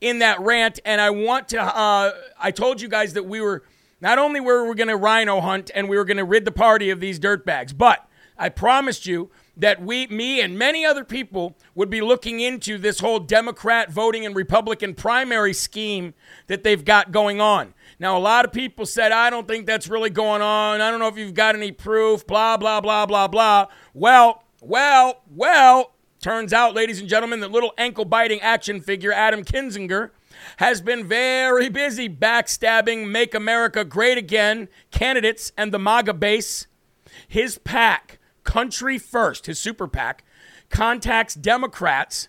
[0.00, 1.62] in that rant, and I want to.
[1.62, 3.62] Uh, I told you guys that we were
[4.00, 6.50] not only were we going to rhino hunt and we were going to rid the
[6.50, 11.56] party of these dirtbags, but I promised you that we, me, and many other people
[11.76, 16.14] would be looking into this whole Democrat voting and Republican primary scheme
[16.48, 17.74] that they've got going on.
[17.98, 20.80] Now, a lot of people said, I don't think that's really going on.
[20.80, 23.66] I don't know if you've got any proof, blah, blah, blah, blah, blah.
[23.92, 29.44] Well, well, well, turns out, ladies and gentlemen, that little ankle biting action figure, Adam
[29.44, 30.10] Kinzinger,
[30.58, 36.66] has been very busy backstabbing Make America Great Again candidates and the MAGA base.
[37.28, 40.24] His PAC, Country First, his super PAC,
[40.70, 42.28] contacts Democrats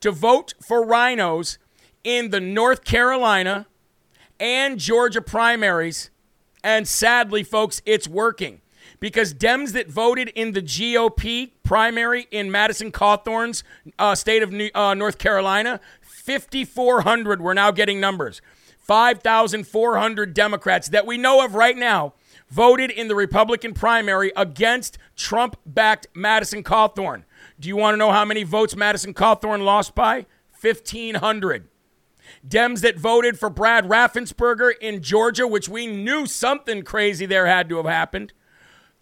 [0.00, 1.58] to vote for rhinos
[2.02, 3.66] in the North Carolina,
[4.42, 6.10] and Georgia primaries.
[6.64, 8.60] And sadly, folks, it's working
[8.98, 13.62] because Dems that voted in the GOP primary in Madison Cawthorn's
[13.98, 18.42] uh, state of New, uh, North Carolina, 5,400, we're now getting numbers.
[18.78, 22.14] 5,400 Democrats that we know of right now
[22.50, 27.22] voted in the Republican primary against Trump backed Madison Cawthorn.
[27.60, 30.26] Do you want to know how many votes Madison Cawthorn lost by?
[30.60, 31.68] 1,500.
[32.46, 37.68] Dems that voted for Brad Raffensperger in Georgia, which we knew something crazy there had
[37.68, 38.32] to have happened.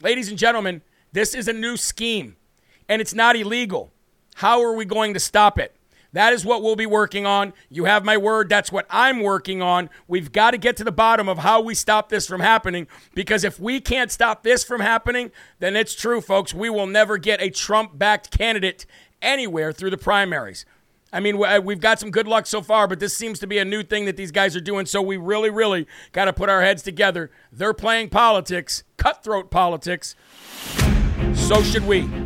[0.00, 0.80] Ladies and gentlemen,
[1.12, 2.36] this is a new scheme
[2.88, 3.92] and it's not illegal.
[4.36, 5.74] How are we going to stop it?
[6.12, 7.54] That is what we'll be working on.
[7.70, 8.50] You have my word.
[8.50, 9.88] That's what I'm working on.
[10.06, 13.44] We've got to get to the bottom of how we stop this from happening because
[13.44, 16.52] if we can't stop this from happening, then it's true, folks.
[16.52, 18.84] We will never get a Trump backed candidate
[19.22, 20.66] anywhere through the primaries.
[21.14, 23.56] I mean, uh, we've got some good luck so far, but this seems to be
[23.56, 24.84] a new thing that these guys are doing.
[24.84, 27.30] So we really, really got to put our heads together.
[27.50, 30.14] They're playing politics, cutthroat politics.
[31.32, 32.25] So should we.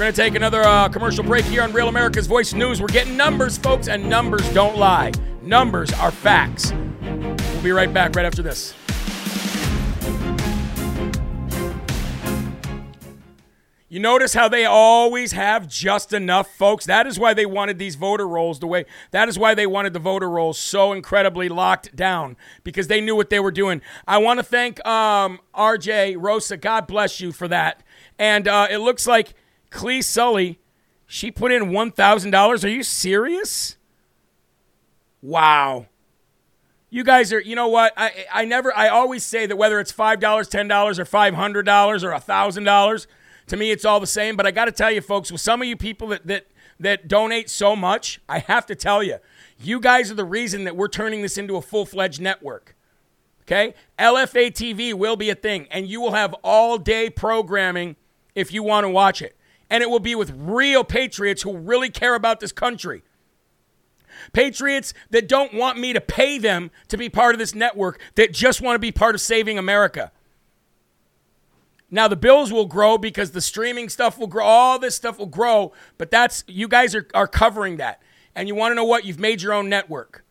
[0.00, 2.80] We're going to take another uh, commercial break here on Real America's Voice News.
[2.80, 5.12] We're getting numbers, folks, and numbers don't lie.
[5.42, 6.72] Numbers are facts.
[6.72, 8.72] We'll be right back right after this.
[13.90, 16.86] You notice how they always have just enough, folks?
[16.86, 19.92] That is why they wanted these voter rolls the way, that is why they wanted
[19.92, 23.82] the voter rolls so incredibly locked down because they knew what they were doing.
[24.08, 26.56] I want to thank um, RJ Rosa.
[26.56, 27.82] God bless you for that.
[28.18, 29.34] And uh, it looks like
[29.70, 30.58] Clee Sully,
[31.06, 32.64] she put in $1,000.
[32.64, 33.76] Are you serious?
[35.22, 35.86] Wow.
[36.88, 37.92] You guys are, you know what?
[37.96, 43.06] I, I never, I always say that whether it's $5, $10, or $500 or $1,000,
[43.46, 44.36] to me it's all the same.
[44.36, 46.46] But I got to tell you, folks, with some of you people that, that,
[46.80, 49.18] that donate so much, I have to tell you,
[49.60, 52.74] you guys are the reason that we're turning this into a full fledged network.
[53.42, 53.74] Okay?
[53.98, 57.96] LFA TV will be a thing, and you will have all day programming
[58.34, 59.36] if you want to watch it
[59.70, 63.02] and it will be with real patriots who really care about this country.
[64.32, 68.32] Patriots that don't want me to pay them to be part of this network, that
[68.32, 70.10] just want to be part of saving America.
[71.90, 75.26] Now the bills will grow because the streaming stuff will grow, all this stuff will
[75.26, 78.02] grow, but that's you guys are, are covering that.
[78.34, 79.04] And you want to know what?
[79.04, 80.24] You've made your own network.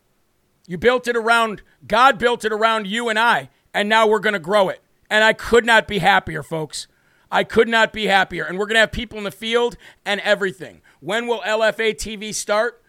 [0.68, 4.40] You built it around God built it around you and I, and now we're gonna
[4.40, 4.82] grow it.
[5.10, 6.88] And I could not be happier, folks.
[7.32, 8.46] I could not be happier.
[8.46, 10.82] And we're gonna have people in the field and everything.
[11.00, 12.82] When will LFA TV start?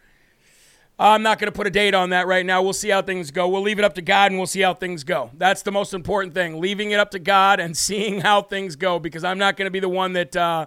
[1.01, 2.63] I'm not going to put a date on that right now.
[2.63, 3.49] We'll see how things go.
[3.49, 5.31] We'll leave it up to God and we'll see how things go.
[5.33, 6.61] That's the most important thing.
[6.61, 9.71] Leaving it up to God and seeing how things go because I'm not going to
[9.71, 10.67] be the one that uh,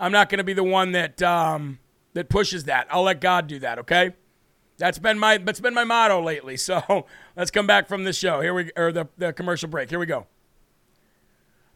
[0.00, 1.80] I'm not going to be the one that um,
[2.14, 2.86] that pushes that.
[2.90, 4.14] I'll let God do that, okay?
[4.78, 6.56] That's been my that's been my motto lately.
[6.68, 8.40] So, let's come back from this show.
[8.40, 9.90] Here we or the, the commercial break.
[9.90, 10.26] Here we go.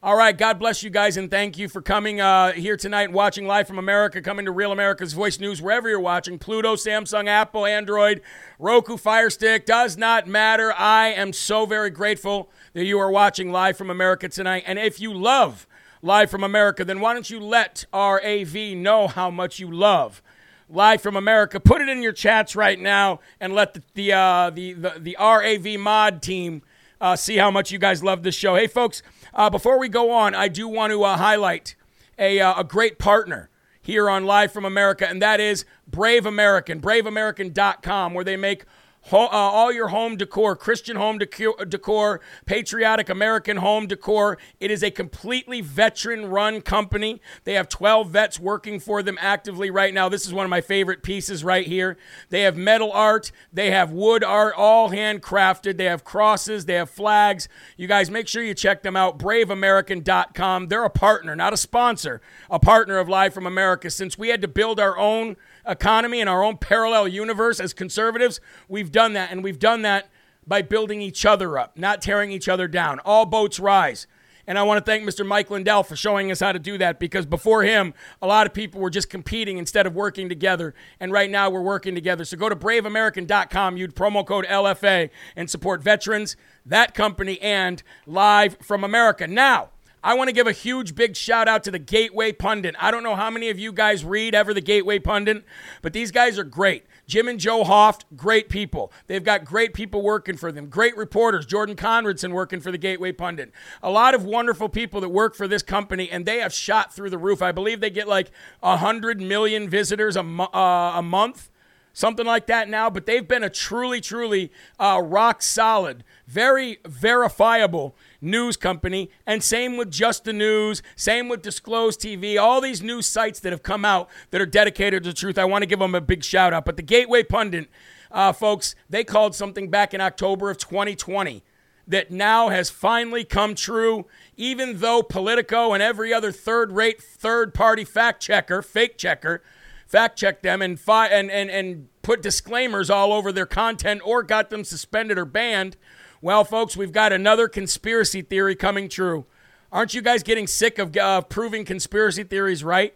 [0.03, 3.13] All right, God bless you guys and thank you for coming uh, here tonight and
[3.13, 7.29] watching live from America, coming to Real America's Voice News, wherever you're watching Pluto, Samsung,
[7.29, 8.21] Apple, Android,
[8.59, 10.73] Roku, Fire Stick, does not matter.
[10.73, 14.65] I am so very grateful that you are watching live from America tonight.
[14.67, 15.67] And if you love
[16.01, 20.21] live from America, then why don't you let RAV know how much you love
[20.67, 21.61] live from America?
[21.61, 25.17] Put it in your chats right now and let the, the, uh, the, the, the
[25.17, 26.61] RAV mod team
[26.99, 28.55] uh, see how much you guys love this show.
[28.55, 29.01] Hey, folks.
[29.33, 31.75] Uh, before we go on, I do want to uh, highlight
[32.19, 33.49] a, uh, a great partner
[33.81, 38.65] here on Live from America, and that is Brave American, braveamerican.com, where they make
[39.07, 44.37] Ho- uh, all your home decor, Christian home decor, patriotic American home decor.
[44.61, 47.21] It is a completely veteran run company.
[47.43, 50.07] They have 12 vets working for them actively right now.
[50.07, 51.97] This is one of my favorite pieces right here.
[52.29, 55.75] They have metal art, they have wood art, all handcrafted.
[55.75, 57.49] They have crosses, they have flags.
[57.75, 59.19] You guys make sure you check them out.
[59.19, 60.67] BraveAmerican.com.
[60.67, 63.89] They're a partner, not a sponsor, a partner of Live from America.
[63.89, 65.35] Since we had to build our own
[65.67, 69.31] economy and our own parallel universe as conservatives, we've done that.
[69.31, 70.09] And we've done that
[70.45, 72.99] by building each other up, not tearing each other down.
[72.99, 74.07] All boats rise.
[74.45, 75.25] And I want to thank Mr.
[75.25, 78.53] Mike Lindell for showing us how to do that because before him, a lot of
[78.53, 80.75] people were just competing instead of working together.
[80.99, 82.25] And right now, we're working together.
[82.25, 88.57] So go to braveamerican.com, use promo code LFA, and support veterans, that company, and Live
[88.61, 89.27] from America.
[89.27, 89.69] Now,
[90.03, 92.75] I want to give a huge big shout out to the Gateway Pundit.
[92.77, 95.45] I don't know how many of you guys read ever the Gateway Pundit,
[95.81, 96.85] but these guys are great.
[97.07, 98.91] Jim and Joe Hoft, great people.
[99.07, 101.45] They've got great people working for them, great reporters.
[101.45, 103.51] Jordan Conradson working for the Gateway Pundit.
[103.81, 107.09] A lot of wonderful people that work for this company, and they have shot through
[107.09, 107.41] the roof.
[107.41, 111.49] I believe they get like 100 million visitors a, mo- uh, a month
[111.93, 117.95] something like that now, but they've been a truly, truly uh, rock solid, very verifiable
[118.23, 119.09] news company.
[119.25, 123.51] And same with Just the News, same with Disclose TV, all these news sites that
[123.51, 125.37] have come out that are dedicated to truth.
[125.37, 126.65] I want to give them a big shout out.
[126.65, 127.69] But the Gateway Pundit,
[128.11, 131.43] uh, folks, they called something back in October of 2020
[131.87, 134.05] that now has finally come true,
[134.37, 139.43] even though Politico and every other third rate, third party fact checker, fake checker,
[139.85, 144.23] fact checked them and, fi- and, and, and put disclaimers all over their content or
[144.23, 145.75] got them suspended or banned.
[146.23, 149.25] Well, folks, we've got another conspiracy theory coming true.
[149.73, 152.95] Aren't you guys getting sick of uh, proving conspiracy theories right?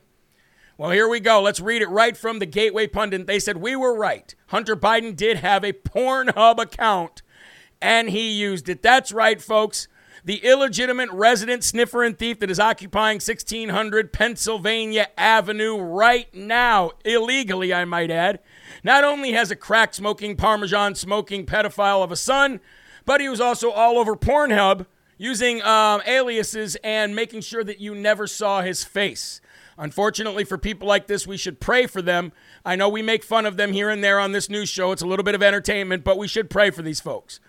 [0.77, 1.41] Well, here we go.
[1.41, 3.27] Let's read it right from the Gateway Pundit.
[3.27, 4.33] They said, We were right.
[4.47, 7.21] Hunter Biden did have a Pornhub account
[7.81, 8.81] and he used it.
[8.81, 9.89] That's right, folks.
[10.23, 17.73] The illegitimate resident sniffer and thief that is occupying 1600 Pennsylvania Avenue right now, illegally,
[17.73, 18.39] I might add,
[18.85, 22.61] not only has a crack smoking, Parmesan smoking pedophile of a son,
[23.07, 24.85] but he was also all over Pornhub
[25.17, 29.41] using um, aliases and making sure that you never saw his face.
[29.77, 32.33] Unfortunately, for people like this, we should pray for them.
[32.65, 34.91] I know we make fun of them here and there on this news show.
[34.91, 37.39] It's a little bit of entertainment, but we should pray for these folks.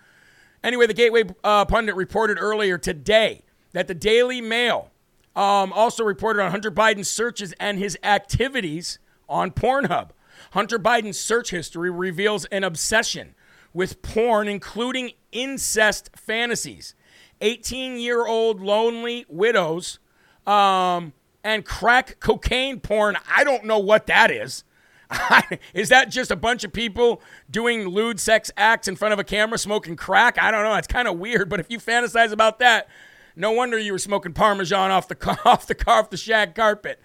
[0.63, 3.41] Anyway, the Gateway uh, Pundit reported earlier today
[3.73, 4.91] that the Daily Mail
[5.35, 10.11] um, also reported on Hunter Biden's searches and his activities on Pornhub.
[10.51, 13.35] Hunter Biden's search history reveals an obsession
[13.73, 16.95] with porn, including incest fantasies.
[17.41, 19.99] 18 year old lonely widows
[20.45, 23.17] um, and crack cocaine porn.
[23.33, 24.63] I don't know what that is.
[25.73, 29.23] is that just a bunch of people doing lewd sex acts in front of a
[29.23, 30.37] camera smoking crack?
[30.39, 30.75] I don't know.
[30.75, 32.87] It's kind of weird, but if you fantasize about that,
[33.35, 36.99] no wonder you were smoking Parmesan off the off the car off the shag carpet.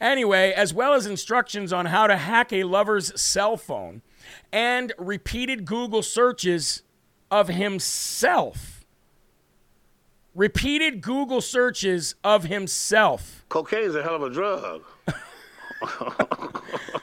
[0.00, 4.02] Anyway, as well as instructions on how to hack a lover's cell phone
[4.54, 6.84] and repeated Google searches
[7.28, 8.84] of himself.
[10.32, 13.44] Repeated Google searches of himself.
[13.48, 14.82] Cocaine is a hell of a drug.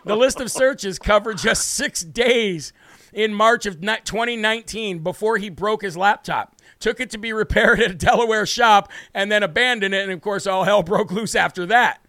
[0.06, 2.72] the list of searches covered just six days
[3.12, 6.56] in March of 2019 before he broke his laptop.
[6.80, 10.04] Took it to be repaired at a Delaware shop and then abandoned it.
[10.04, 12.01] And of course, all hell broke loose after that.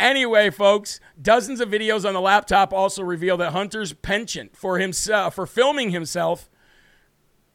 [0.00, 5.34] Anyway, folks, dozens of videos on the laptop also reveal that Hunter's penchant for himself
[5.34, 6.48] for filming himself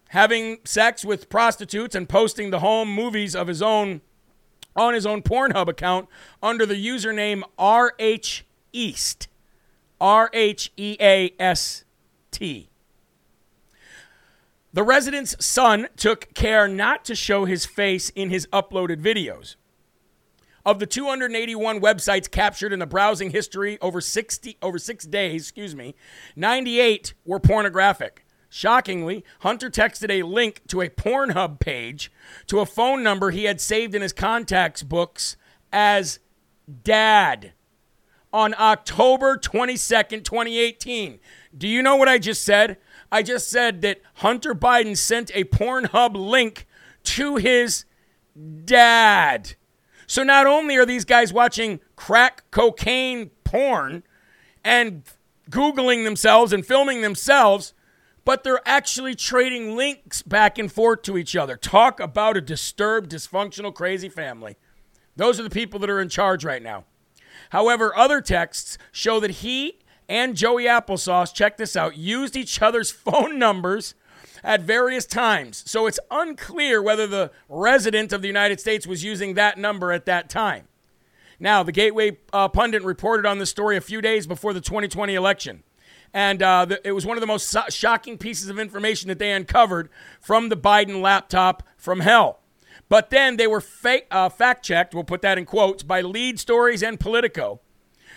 [0.10, 4.00] having sex with prostitutes and posting the home movies of his own
[4.76, 6.08] on his own Pornhub account
[6.44, 9.28] under the username RH East.
[10.00, 11.84] R H E A S
[12.30, 12.70] T.
[14.72, 19.56] The resident's son took care not to show his face in his uploaded videos.
[20.66, 25.76] Of the 281 websites captured in the browsing history over 60 over 6 days, excuse
[25.76, 25.96] me,
[26.36, 28.26] 98 were pornographic.
[28.50, 32.12] Shockingly, Hunter texted a link to a Pornhub page
[32.48, 35.36] to a phone number he had saved in his contacts books
[35.74, 36.20] as
[36.84, 37.54] dad
[38.32, 41.20] on October 22nd, 2018.
[41.58, 42.78] Do you know what I just said?
[43.12, 46.66] I just said that Hunter Biden sent a Pornhub link
[47.04, 47.86] to his
[48.66, 49.56] dad.
[50.08, 54.04] So not only are these guys watching crack cocaine porn
[54.64, 55.04] and
[55.50, 57.74] Googling themselves and filming themselves,
[58.24, 61.56] but they're actually trading links back and forth to each other.
[61.56, 64.58] Talk about a disturbed, dysfunctional, crazy family.
[65.16, 66.86] Those are the people that are in charge right now.
[67.52, 69.80] However, other texts show that he
[70.10, 73.94] and Joey Applesauce, check this out, used each other's phone numbers
[74.46, 75.64] at various times.
[75.66, 80.06] So it's unclear whether the resident of the United States was using that number at
[80.06, 80.68] that time.
[81.40, 85.16] Now, the Gateway uh, Pundit reported on this story a few days before the 2020
[85.16, 85.64] election.
[86.14, 89.20] And uh, the, it was one of the most so- shocking pieces of information that
[89.20, 89.90] they uncovered
[90.22, 92.40] from the Biden laptop from hell.
[92.88, 93.64] But then they were
[94.12, 97.60] uh, fact checked, we'll put that in quotes, by Lead Stories and Politico,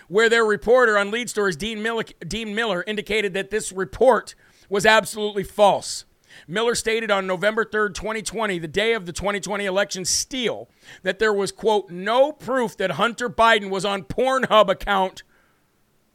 [0.08, 1.84] where their reporter on Lead Stories, Dean
[2.26, 4.34] Dean Miller, indicated that this report
[4.68, 6.04] was absolutely false.
[6.46, 10.68] Miller stated on November 3rd, 2020, the day of the 2020 election steal,
[11.02, 15.22] that there was, quote, no proof that Hunter Biden was on Pornhub account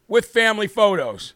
[0.08, 1.34] with family photos.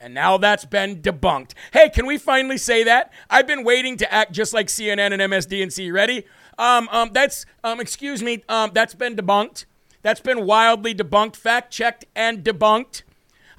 [0.00, 1.52] And now that's been debunked.
[1.72, 3.12] Hey, can we finally say that?
[3.30, 5.92] I've been waiting to act just like CNN and MSDNC.
[5.92, 6.24] Ready?
[6.58, 9.64] Um, um, that's, um, excuse me, um, that's been debunked.
[10.02, 13.02] That's been wildly debunked, fact checked, and debunked.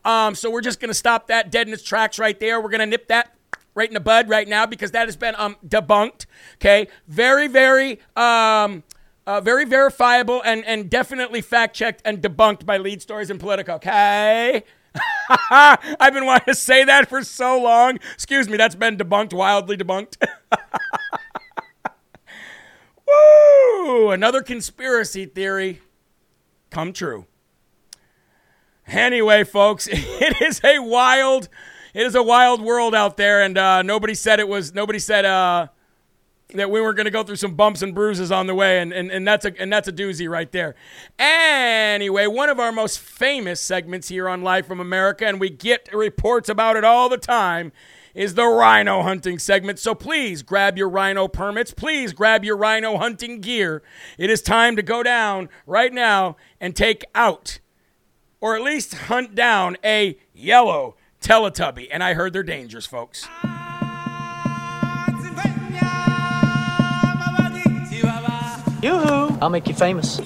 [0.06, 2.62] Um, so we're just going to stop that dead in its tracks right there.
[2.62, 3.35] We're going to nip that
[3.76, 6.26] right in the bud right now because that has been um, debunked.
[6.56, 8.84] Okay, very, very, um,
[9.28, 13.76] uh, very verifiable and and definitely fact checked and debunked by Lead Stories and Politico.
[13.76, 14.64] Okay.
[15.50, 18.00] I've been wanting to say that for so long.
[18.14, 20.16] Excuse me, that's been debunked, wildly debunked.
[23.08, 24.12] Woo!
[24.12, 25.82] Another conspiracy theory
[26.70, 27.26] come true.
[28.88, 31.50] Anyway, folks, it is a wild
[31.96, 34.74] it is a wild world out there, and uh, nobody said it was.
[34.74, 35.68] Nobody said uh,
[36.54, 38.92] that we weren't going to go through some bumps and bruises on the way, and,
[38.92, 40.76] and, and that's a and that's a doozy right there.
[41.18, 45.88] Anyway, one of our most famous segments here on Live from America, and we get
[45.94, 47.72] reports about it all the time.
[48.14, 49.78] Is the rhino hunting segment.
[49.78, 51.74] So please grab your rhino permits.
[51.74, 53.84] Please grab your rhino hunting gear.
[54.18, 57.60] It is time to go down right now and take out,
[58.40, 63.28] or at least hunt down, a yellow Teletubby, and I heard they're dangerous, folks.
[68.84, 69.36] Yoo-hoo!
[69.42, 70.22] I'll make you famous.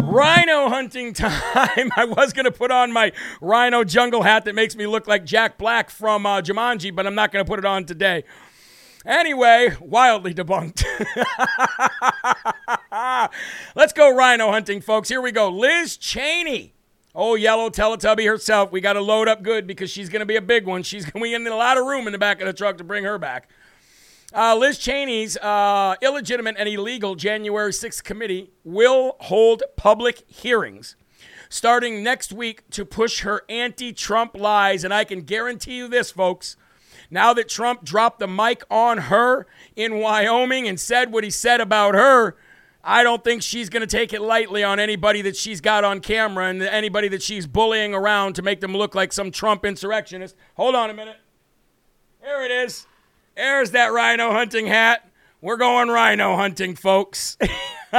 [0.00, 1.92] Rhino hunting time.
[1.94, 3.12] I was going to put on my
[3.42, 7.14] rhino jungle hat that makes me look like Jack Black from uh, Jumanji, but I'm
[7.14, 8.24] not going to put it on today.
[9.04, 10.82] Anyway, wildly debunked.
[13.76, 15.10] Let's go rhino hunting, folks.
[15.10, 15.50] Here we go.
[15.50, 16.75] Liz Cheney
[17.18, 18.70] Oh, yellow Teletubby herself.
[18.70, 20.82] We got to load up good because she's going to be a big one.
[20.82, 22.84] She's going to need a lot of room in the back of the truck to
[22.84, 23.48] bring her back.
[24.34, 30.94] Uh, Liz Cheney's uh, illegitimate and illegal January 6th committee will hold public hearings
[31.48, 34.84] starting next week to push her anti Trump lies.
[34.84, 36.58] And I can guarantee you this, folks.
[37.10, 41.62] Now that Trump dropped the mic on her in Wyoming and said what he said
[41.62, 42.36] about her,
[42.88, 45.98] I don't think she's going to take it lightly on anybody that she's got on
[45.98, 50.36] camera and anybody that she's bullying around to make them look like some Trump insurrectionist.
[50.54, 51.16] Hold on a minute.
[52.22, 52.86] There it is.
[53.34, 55.10] There's that rhino hunting hat.
[55.40, 57.36] We're going rhino hunting, folks.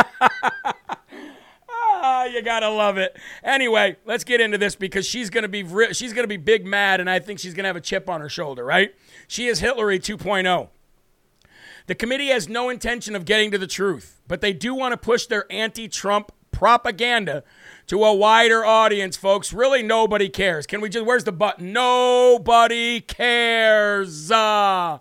[1.70, 3.16] ah, you gotta love it.
[3.44, 7.10] Anyway, let's get into this because she's gonna be she's gonna be big mad, and
[7.10, 8.66] I think she's gonna have a chip on her shoulder.
[8.66, 8.96] Right?
[9.28, 10.70] She is Hillary 2.0.
[11.86, 14.98] The committee has no intention of getting to the truth, but they do want to
[14.98, 17.44] push their anti Trump propaganda
[17.86, 19.54] to a wider audience, folks.
[19.54, 20.66] Really, nobody cares.
[20.66, 21.72] Can we just, where's the button?
[21.72, 24.32] Nobody cares.
[24.32, 25.00] Uh,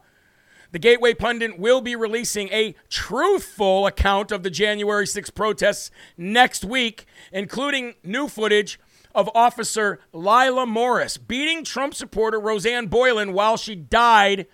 [0.73, 6.65] the Gateway Pundit will be releasing a truthful account of the January 6 protests next
[6.65, 8.79] week, including new footage
[9.15, 14.47] of Officer Lila Morris beating Trump supporter Rosanne Boyland while she died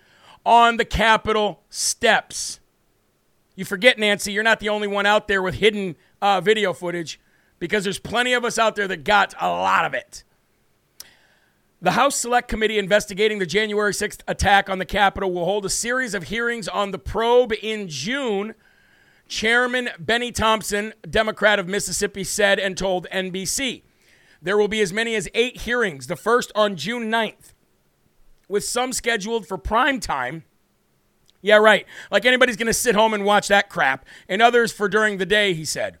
[0.45, 2.61] on the Capitol steps.
[3.55, 7.19] You forget, Nancy, you're not the only one out there with hidden uh, video footage
[7.59, 10.23] because there's plenty of us out there that got a lot of it.
[11.81, 15.69] The House Select Committee investigating the January 6th attack on the Capitol will hold a
[15.69, 18.55] series of hearings on the probe in June.
[19.27, 23.83] Chairman Benny Thompson, Democrat of Mississippi, said and told NBC.
[24.41, 27.53] There will be as many as eight hearings, the first on June 9th,
[28.47, 30.43] with some scheduled for prime time.
[31.43, 31.85] Yeah, right.
[32.09, 35.25] Like anybody's going to sit home and watch that crap, and others for during the
[35.25, 35.99] day, he said.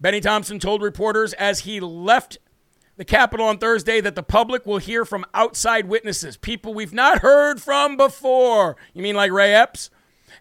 [0.00, 2.38] Benny Thompson told reporters as he left
[2.96, 7.20] the Capitol on Thursday that the public will hear from outside witnesses, people we've not
[7.20, 8.76] heard from before.
[8.92, 9.88] You mean like Ray Epps?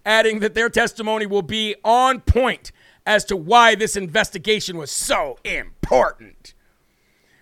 [0.04, 2.72] Adding that their testimony will be on point
[3.06, 6.56] as to why this investigation was so important.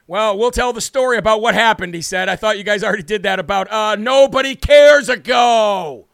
[0.06, 2.28] Well, we'll tell the story about what happened, he said.
[2.28, 6.09] I thought you guys already did that about uh, Nobody Cares ago.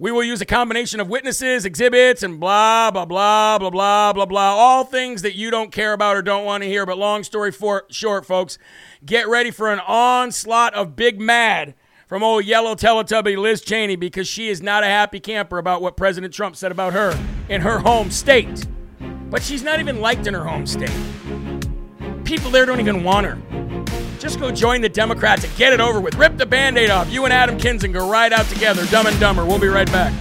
[0.00, 4.26] We will use a combination of witnesses, exhibits, and blah, blah, blah, blah, blah, blah,
[4.26, 4.54] blah.
[4.54, 6.86] All things that you don't care about or don't want to hear.
[6.86, 8.58] But long story for, short, folks,
[9.04, 11.74] get ready for an onslaught of big mad
[12.06, 15.96] from old yellow Teletubby Liz Cheney because she is not a happy camper about what
[15.96, 17.18] President Trump said about her
[17.48, 18.68] in her home state.
[19.00, 20.94] But she's not even liked in her home state.
[22.22, 23.67] People there don't even want her.
[24.18, 26.16] Just go join the Democrats and get it over with.
[26.16, 27.10] Rip the band aid off.
[27.10, 29.44] You and Adam Kinzinger right out together, dumb and dumber.
[29.44, 30.12] We'll be right back.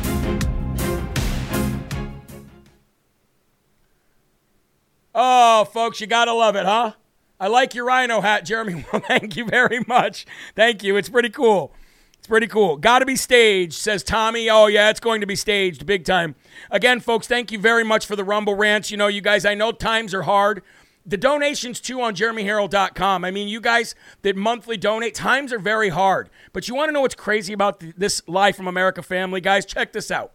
[5.15, 6.91] Oh, folks, you gotta love it, huh?
[7.39, 8.85] I like your rhino hat, Jeremy.
[8.93, 10.27] Well, thank you very much.
[10.55, 10.95] Thank you.
[10.95, 11.73] It's pretty cool.
[12.19, 12.77] It's pretty cool.
[12.77, 14.47] Gotta be staged, says Tommy.
[14.47, 16.35] Oh, yeah, it's going to be staged big time.
[16.69, 18.91] Again, folks, thank you very much for the Rumble Rants.
[18.91, 20.61] You know, you guys, I know times are hard
[21.07, 23.23] the donations too on jeremyherrell.com.
[23.23, 26.29] I mean, you guys that monthly donate, times are very hard.
[26.51, 29.65] But you want to know what's crazy about this Live from America family, guys?
[29.65, 30.33] Check this out.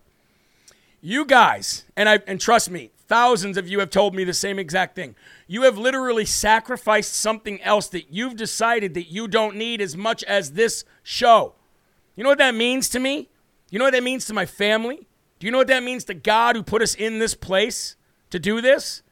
[1.03, 4.59] You guys, and I and trust me, thousands of you have told me the same
[4.59, 5.15] exact thing.
[5.47, 10.25] You have literally sacrificed something else that you've decided that you don't need as much
[10.25, 11.55] as this show.
[12.17, 13.29] You know what that means to me?
[13.71, 15.07] You know what that means to my family?
[15.39, 17.97] Do you know what that means to God who put us in this place
[18.31, 19.03] to do this?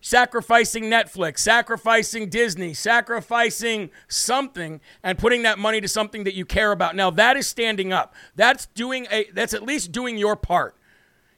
[0.00, 6.72] Sacrificing Netflix, sacrificing Disney, sacrificing something and putting that money to something that you care
[6.72, 6.96] about.
[6.96, 8.14] Now that is standing up.
[8.36, 10.76] That's doing a that's at least doing your part.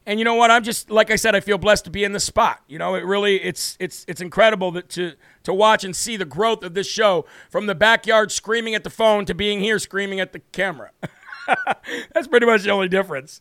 [0.05, 0.51] And you know what?
[0.51, 2.61] I'm just like I said, I feel blessed to be in the spot.
[2.67, 5.13] You know, it really it's it's it's incredible that to
[5.45, 8.91] to watch and see the growth of this show from the backyard screaming at the
[8.91, 10.91] phone to being here screaming at the camera.
[12.15, 13.41] That's pretty much the only difference.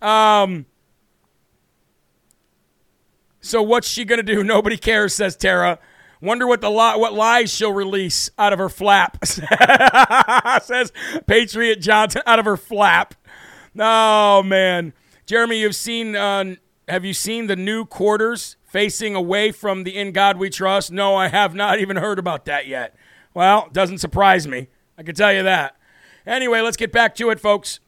[0.00, 0.66] Um,
[3.46, 4.42] so what's she gonna do?
[4.44, 5.78] Nobody cares, says Tara.
[6.20, 9.24] Wonder what the li- what lies she'll release out of her flap.
[10.62, 10.92] says
[11.26, 13.14] Patriot Johnson out of her flap.
[13.78, 14.92] Oh man,
[15.26, 16.16] Jeremy, you've seen.
[16.16, 16.56] Uh,
[16.88, 20.92] have you seen the new quarters facing away from the In God We Trust?
[20.92, 22.94] No, I have not even heard about that yet.
[23.34, 24.68] Well, doesn't surprise me.
[24.96, 25.76] I can tell you that.
[26.26, 27.80] Anyway, let's get back to it, folks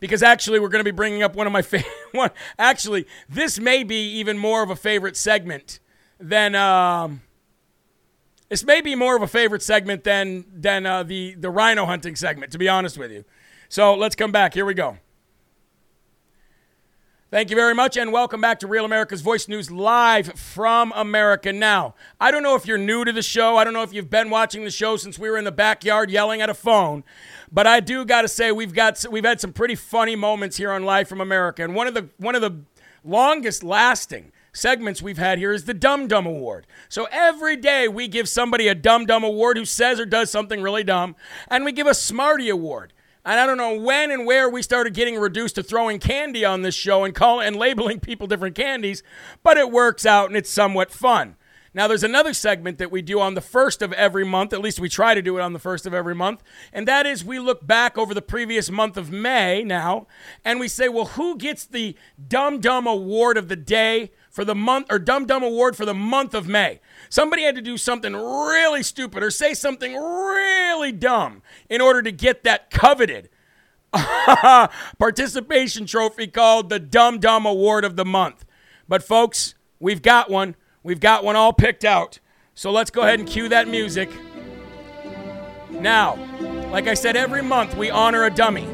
[0.00, 2.32] because actually we're going to be bringing up one of my favorite.
[2.58, 5.78] actually, this may be even more of a favorite segment
[6.18, 6.54] than.
[6.54, 7.22] Um,
[8.48, 12.16] this may be more of a favorite segment than than uh, the the rhino hunting
[12.16, 12.50] segment.
[12.50, 13.24] To be honest with you,
[13.68, 14.54] so let's come back.
[14.54, 14.98] Here we go.
[17.30, 21.52] Thank you very much, and welcome back to Real America's Voice News live from America
[21.52, 21.94] Now.
[22.20, 23.56] I don't know if you're new to the show.
[23.56, 26.10] I don't know if you've been watching the show since we were in the backyard
[26.10, 27.04] yelling at a phone.
[27.52, 30.70] But I do got to say we've got we've had some pretty funny moments here
[30.70, 32.60] on Live from America, and one of the one of the
[33.04, 36.66] longest lasting segments we've had here is the Dumb Dumb Award.
[36.88, 40.62] So every day we give somebody a Dumb Dumb Award who says or does something
[40.62, 41.16] really dumb,
[41.48, 42.92] and we give a Smarty Award.
[43.24, 46.62] And I don't know when and where we started getting reduced to throwing candy on
[46.62, 49.02] this show and call and labeling people different candies,
[49.42, 51.36] but it works out and it's somewhat fun.
[51.72, 54.80] Now, there's another segment that we do on the first of every month, at least
[54.80, 56.42] we try to do it on the first of every month,
[56.72, 60.08] and that is we look back over the previous month of May now,
[60.44, 61.94] and we say, well, who gets the
[62.28, 65.94] Dumb Dumb Award of the day for the month, or Dumb Dumb Award for the
[65.94, 66.80] month of May?
[67.08, 72.10] Somebody had to do something really stupid or say something really dumb in order to
[72.10, 73.28] get that coveted
[74.98, 78.44] participation trophy called the Dumb Dumb Award of the Month.
[78.88, 80.54] But, folks, We've got one.
[80.82, 82.20] We've got one all picked out.
[82.54, 84.10] So let's go ahead and cue that music.
[85.70, 86.16] Now,
[86.70, 88.68] like I said, every month we honor a dummy.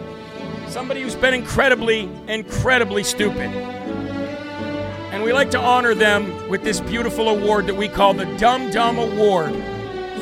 [0.69, 3.51] Somebody who's been incredibly, incredibly stupid.
[5.13, 8.71] And we like to honor them with this beautiful award that we call the Dumb
[8.71, 9.55] Dumb Award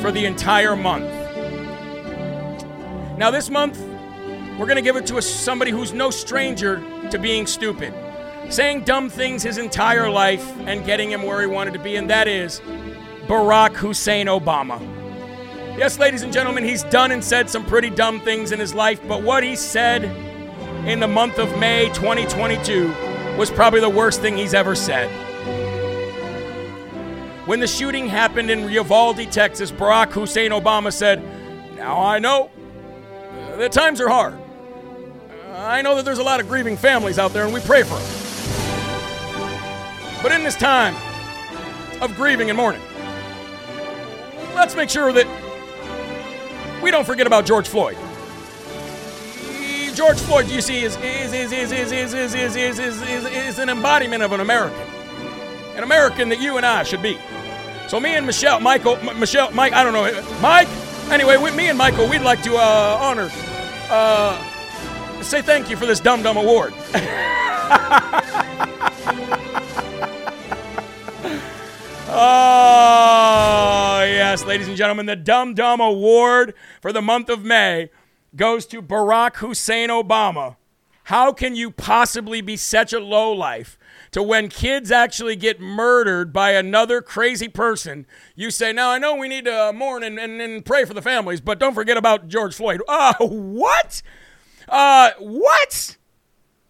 [0.01, 1.11] for the entire month.
[3.17, 3.79] Now, this month,
[4.57, 7.93] we're going to give it to a, somebody who's no stranger to being stupid,
[8.49, 12.09] saying dumb things his entire life and getting him where he wanted to be, and
[12.09, 12.61] that is
[13.27, 14.79] Barack Hussein Obama.
[15.77, 19.01] Yes, ladies and gentlemen, he's done and said some pretty dumb things in his life,
[19.07, 20.05] but what he said
[20.87, 22.93] in the month of May 2022
[23.37, 25.09] was probably the worst thing he's ever said.
[27.45, 31.21] When the shooting happened in Uvalde, Texas, Barack Hussein Obama said,
[31.75, 32.49] Now I know
[33.51, 34.39] uh, the times are hard.
[35.53, 37.99] I know that there's a lot of grieving families out there, and we pray for
[37.99, 38.14] them.
[40.25, 40.95] But in this time
[42.01, 42.81] of grieving and mourning,
[44.55, 45.27] let's make sure that
[46.81, 47.95] we don't forget about George Floyd.
[49.93, 53.25] George Floyd, you see, is is is is is is is is is is, is,
[53.27, 54.87] is an embodiment of an American,
[55.75, 57.19] an American that you and I should be.
[57.87, 60.67] So me and Michelle, Michael, M- Michelle, Mike, I don't know, Mike.
[61.11, 63.29] Anyway, with me and Michael, we'd like to uh, honor,
[63.91, 64.41] uh,
[65.21, 66.73] say thank you for this Dum Dum Award.
[72.17, 77.89] Oh yes, ladies and gentlemen, the Dum Dum Award for the month of May
[78.35, 80.55] goes to Barack Hussein Obama.
[81.05, 83.77] How can you possibly be such a lowlife
[84.11, 88.07] to when kids actually get murdered by another crazy person?
[88.33, 91.03] You say, now I know we need to mourn and, and, and pray for the
[91.03, 92.81] families, but don't forget about George Floyd.
[92.87, 94.01] Uh, what?
[94.67, 95.97] Uh, what?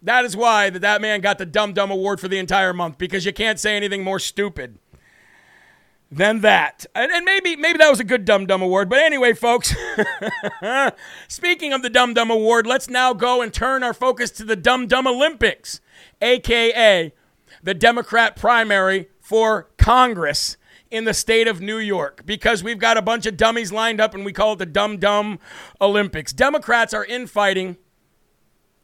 [0.01, 2.97] That is why that, that man got the Dumb Dumb Award for the entire month
[2.97, 4.79] because you can't say anything more stupid
[6.11, 6.85] than that.
[6.95, 8.89] And, and, maybe maybe that was a good Dumb Dumb Award.
[8.89, 9.73] But anyway, folks,
[11.27, 14.55] speaking of the Dumb Dumb Award, let's now go and turn our focus to the
[14.55, 15.81] Dumb Dumb Olympics,
[16.21, 17.13] aka
[17.63, 20.57] the Democrat primary for Congress
[20.91, 24.13] in the state of New York because we've got a bunch of dummies lined up
[24.13, 25.39] and we call it the Dumb Dumb
[25.81, 26.31] Olympics.
[26.31, 27.77] Democrats are infighting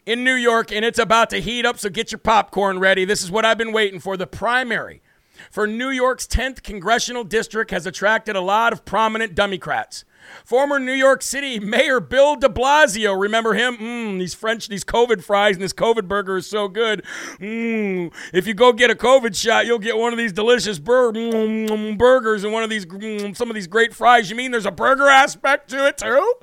[0.05, 3.05] in New York and it's about to heat up, so get your popcorn ready.
[3.05, 5.01] This is what I've been waiting for the primary
[5.50, 10.06] for New York's 10th congressional district has attracted a lot of prominent Democrats.
[10.46, 13.78] Former New York City Mayor Bill de Blasio, remember him?
[13.78, 17.04] Mmm, these French, these COVID fries and this COVID burger is so good.
[17.39, 21.12] Mmm, if you go get a COVID shot, you'll get one of these delicious bur-
[21.12, 24.30] mm, burgers and one of these, mm, some of these great fries.
[24.30, 26.34] You mean there's a burger aspect to it too?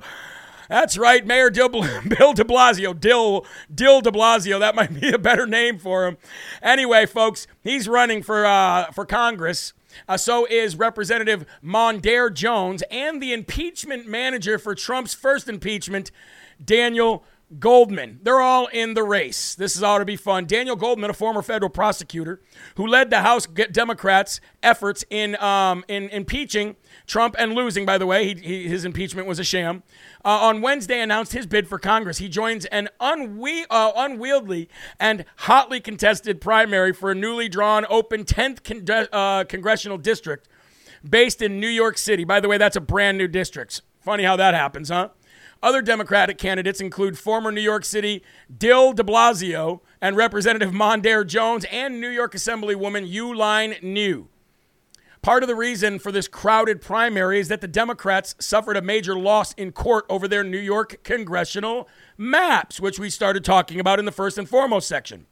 [0.69, 1.49] That's right, Mayor
[2.07, 2.97] Bill de Blasio.
[2.97, 3.41] Dill
[4.01, 4.59] de Blasio.
[4.59, 6.17] That might be a better name for him.
[6.61, 9.73] Anyway, folks, he's running for, uh, for Congress.
[10.07, 16.11] Uh, so is Representative Mondaire Jones and the impeachment manager for Trump's first impeachment,
[16.63, 17.23] Daniel
[17.57, 18.19] Goldman.
[18.21, 19.55] They're all in the race.
[19.55, 20.45] This is ought to be fun.
[20.45, 22.41] Daniel Goldman, a former federal prosecutor
[22.75, 26.75] who led the House Democrats' efforts in um, in impeaching
[27.07, 27.85] Trump and losing.
[27.87, 29.81] By the way, he, he, his impeachment was a sham.
[30.23, 32.19] Uh, on Wednesday, announced his bid for Congress.
[32.19, 34.69] He joins an unwe- uh, unwieldy
[34.99, 40.47] and hotly contested primary for a newly drawn open 10th con- uh, congressional district
[41.07, 42.23] based in New York City.
[42.25, 43.81] By the way, that's a brand new district.
[44.01, 45.09] Funny how that happens, huh?
[45.61, 48.23] Other Democratic candidates include former New York City
[48.55, 54.27] Dill de Blasio and Representative Mondaire Jones and New York Assemblywoman Yuh-Line Niou.
[55.21, 59.19] Part of the reason for this crowded primary is that the Democrats suffered a major
[59.19, 64.05] loss in court over their New York congressional maps, which we started talking about in
[64.05, 65.25] the first and foremost section.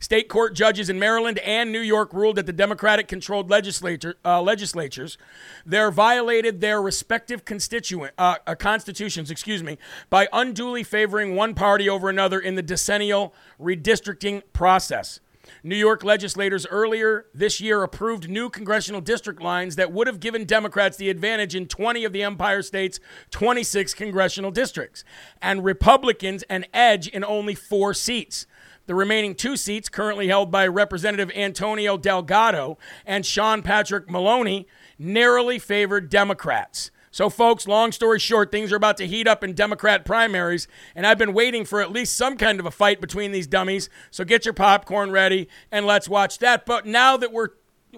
[0.00, 4.42] State court judges in Maryland and New York ruled that the Democratic controlled legislature, uh,
[4.42, 5.18] legislatures
[5.64, 9.78] there violated their respective constituent uh, uh, constitutions, excuse me,
[10.10, 15.20] by unduly favoring one party over another in the decennial redistricting process.
[15.62, 20.44] New York legislators earlier this year approved new congressional district lines that would have given
[20.44, 25.04] Democrats the advantage in 20 of the Empire State's 26 congressional districts,
[25.40, 28.46] and Republicans an edge in only four seats.
[28.86, 34.68] The remaining two seats, currently held by Representative Antonio Delgado and Sean Patrick Maloney,
[34.98, 36.90] narrowly favored Democrats.
[37.10, 41.06] So, folks, long story short, things are about to heat up in Democrat primaries, and
[41.06, 43.88] I've been waiting for at least some kind of a fight between these dummies.
[44.10, 46.66] So, get your popcorn ready and let's watch that.
[46.66, 47.48] But now that we're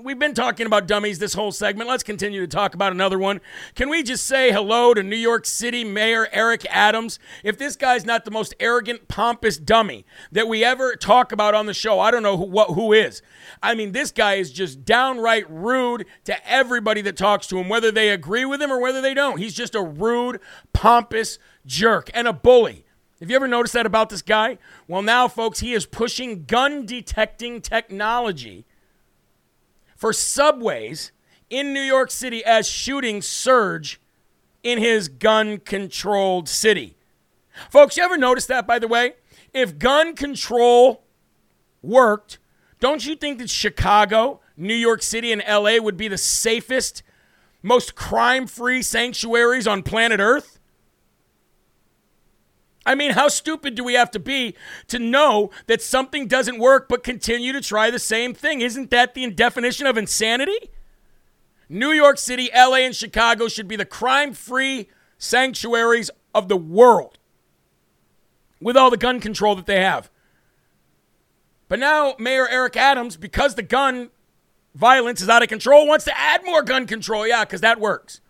[0.02, 1.88] we've been talking about dummies this whole segment.
[1.88, 3.40] Let's continue to talk about another one.
[3.74, 7.18] Can we just say hello to New York City Mayor Eric Adams?
[7.44, 11.66] If this guy's not the most arrogant, pompous dummy that we ever talk about on
[11.66, 13.22] the show, I don't know who, what, who is.
[13.62, 17.90] I mean, this guy is just downright rude to everybody that talks to him, whether
[17.90, 19.38] they agree with him or whether they don't.
[19.38, 20.40] He's just a rude,
[20.72, 22.84] pompous jerk and a bully.
[23.20, 24.58] Have you ever noticed that about this guy?
[24.86, 28.64] Well, now, folks, he is pushing gun detecting technology
[29.98, 31.12] for subways
[31.50, 34.00] in New York City as shootings surge
[34.62, 36.96] in his gun controlled city.
[37.68, 39.14] Folks, you ever notice that, by the way?
[39.52, 41.02] If gun control
[41.82, 42.38] worked,
[42.78, 47.02] don't you think that Chicago, New York City, and LA would be the safest,
[47.62, 50.57] most crime free sanctuaries on planet Earth?
[52.88, 54.54] I mean, how stupid do we have to be
[54.86, 58.62] to know that something doesn't work but continue to try the same thing?
[58.62, 60.70] Isn't that the definition of insanity?
[61.68, 67.18] New York City, LA, and Chicago should be the crime free sanctuaries of the world
[68.58, 70.10] with all the gun control that they have.
[71.68, 74.08] But now, Mayor Eric Adams, because the gun
[74.74, 77.26] violence is out of control, wants to add more gun control.
[77.26, 78.22] Yeah, because that works.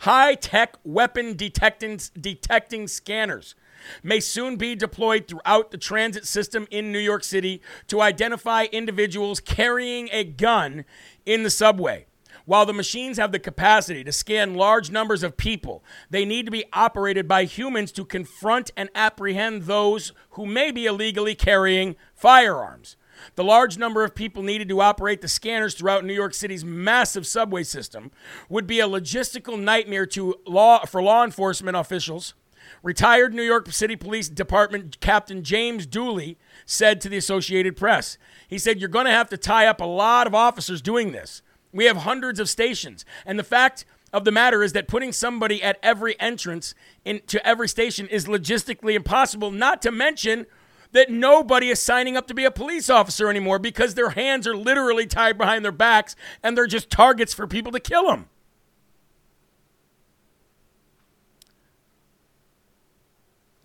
[0.00, 3.54] High tech weapon detecting, detecting scanners
[4.02, 9.40] may soon be deployed throughout the transit system in New York City to identify individuals
[9.40, 10.84] carrying a gun
[11.24, 12.06] in the subway.
[12.46, 16.52] While the machines have the capacity to scan large numbers of people, they need to
[16.52, 22.96] be operated by humans to confront and apprehend those who may be illegally carrying firearms.
[23.34, 27.26] The large number of people needed to operate the scanners throughout New York City's massive
[27.26, 28.12] subway system
[28.48, 32.34] would be a logistical nightmare to law for law enforcement officials
[32.82, 38.58] Retired New York City Police Department Captain James Dooley said to the Associated Press, he
[38.58, 41.42] said, You're going to have to tie up a lot of officers doing this.
[41.72, 43.04] We have hundreds of stations.
[43.24, 47.68] And the fact of the matter is that putting somebody at every entrance into every
[47.68, 50.46] station is logistically impossible, not to mention
[50.92, 54.56] that nobody is signing up to be a police officer anymore because their hands are
[54.56, 58.28] literally tied behind their backs and they're just targets for people to kill them.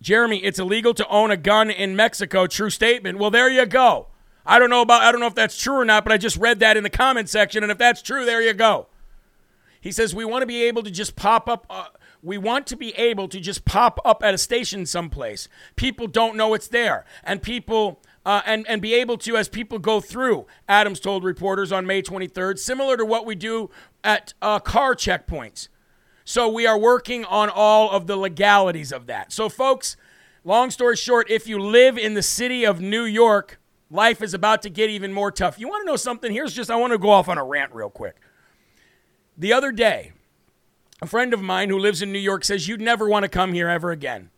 [0.02, 2.46] Jeremy, it's illegal to own a gun in Mexico.
[2.46, 3.18] True statement.
[3.18, 4.08] Well, there you go.
[4.44, 6.36] I don't know about I don't know if that's true or not, but I just
[6.36, 8.88] read that in the comment section and if that's true, there you go.
[9.80, 11.86] He says we want to be able to just pop up uh,
[12.22, 15.48] we want to be able to just pop up at a station someplace.
[15.76, 19.80] People don't know it's there and people uh, and, and be able to, as people
[19.80, 23.70] go through, Adams told reporters on May 23rd, similar to what we do
[24.04, 25.66] at uh, car checkpoints.
[26.24, 29.32] So we are working on all of the legalities of that.
[29.32, 29.96] So, folks,
[30.44, 33.58] long story short, if you live in the city of New York,
[33.90, 35.58] life is about to get even more tough.
[35.58, 36.32] You want to know something?
[36.32, 38.16] Here's just, I want to go off on a rant real quick.
[39.36, 40.12] The other day,
[41.00, 43.52] a friend of mine who lives in New York says, You'd never want to come
[43.52, 44.30] here ever again.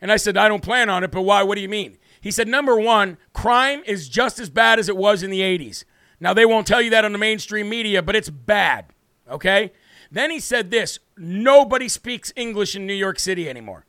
[0.00, 1.42] And I said, I don't plan on it, but why?
[1.42, 1.98] What do you mean?
[2.20, 5.84] He said, Number one, crime is just as bad as it was in the 80s.
[6.20, 8.86] Now, they won't tell you that on the mainstream media, but it's bad,
[9.30, 9.72] okay?
[10.10, 13.84] Then he said this nobody speaks English in New York City anymore.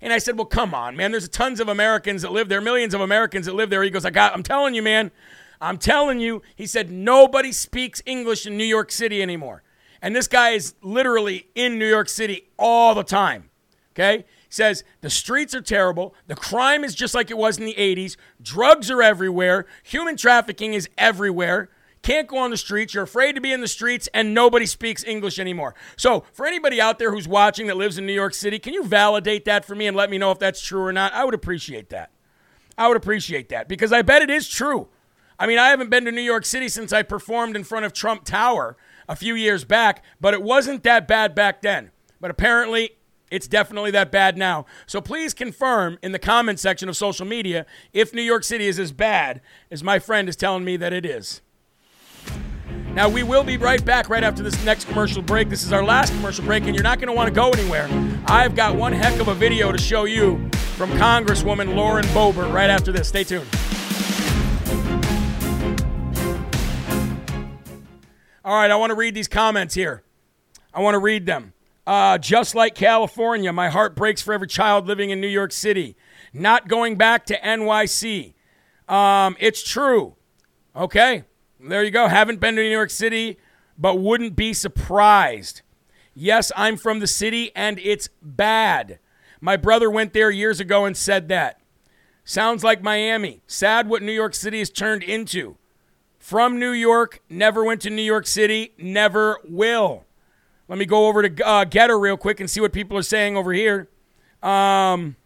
[0.00, 1.12] And I said, well, come on, man.
[1.12, 3.82] There's tons of Americans that live there, millions of Americans that live there.
[3.82, 5.10] He goes, I got, I'm telling you, man.
[5.60, 6.42] I'm telling you.
[6.56, 9.62] He said, nobody speaks English in New York City anymore.
[10.02, 13.48] And this guy is literally in New York City all the time.
[13.92, 14.18] Okay?
[14.18, 16.14] He says, the streets are terrible.
[16.26, 18.16] The crime is just like it was in the 80s.
[18.42, 19.66] Drugs are everywhere.
[19.84, 21.70] Human trafficking is everywhere
[22.04, 25.02] can't go on the streets, you're afraid to be in the streets, and nobody speaks
[25.02, 25.74] English anymore.
[25.96, 28.84] So, for anybody out there who's watching that lives in New York City, can you
[28.84, 31.12] validate that for me and let me know if that's true or not?
[31.12, 32.10] I would appreciate that.
[32.78, 34.88] I would appreciate that because I bet it is true.
[35.38, 37.92] I mean, I haven't been to New York City since I performed in front of
[37.92, 38.76] Trump Tower
[39.08, 41.90] a few years back, but it wasn't that bad back then.
[42.20, 42.90] But apparently,
[43.30, 44.66] it's definitely that bad now.
[44.86, 48.78] So please confirm in the comment section of social media if New York City is
[48.78, 49.40] as bad
[49.70, 51.42] as my friend is telling me that it is.
[52.94, 55.48] Now, we will be right back right after this next commercial break.
[55.48, 57.88] This is our last commercial break, and you're not going to want to go anywhere.
[58.26, 62.70] I've got one heck of a video to show you from Congresswoman Lauren Boebert right
[62.70, 63.08] after this.
[63.08, 63.48] Stay tuned.
[68.44, 70.04] All right, I want to read these comments here.
[70.72, 71.52] I want to read them.
[71.88, 75.96] Uh, just like California, my heart breaks for every child living in New York City.
[76.32, 78.34] Not going back to NYC.
[78.88, 80.14] Um, it's true.
[80.76, 81.24] Okay.
[81.66, 82.08] There you go.
[82.08, 83.38] Haven't been to New York City,
[83.78, 85.62] but wouldn't be surprised.
[86.14, 88.98] Yes, I'm from the city and it's bad.
[89.40, 91.60] My brother went there years ago and said that.
[92.22, 93.42] Sounds like Miami.
[93.46, 95.56] Sad what New York City has turned into.
[96.24, 100.06] from New York, never went to New York City, never will.
[100.68, 103.36] Let me go over to uh, Gettr real quick and see what people are saying
[103.36, 103.90] over here.
[104.42, 105.16] Um,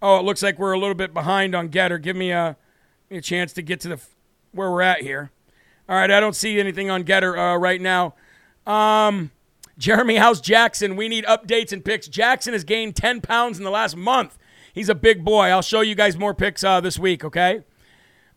[0.00, 2.00] oh, it looks like we're a little bit behind on Gettr.
[2.00, 2.56] Give me a,
[3.10, 4.00] me a chance to get to the
[4.52, 5.30] where we're at here.
[5.88, 8.14] All right, I don't see anything on GETTR uh, right now.
[8.66, 9.30] Um,
[9.78, 12.06] Jeremy House Jackson, we need updates and picks.
[12.06, 14.38] Jackson has gained 10 pounds in the last month.
[14.72, 15.48] He's a big boy.
[15.48, 17.64] I'll show you guys more pics uh, this week, okay?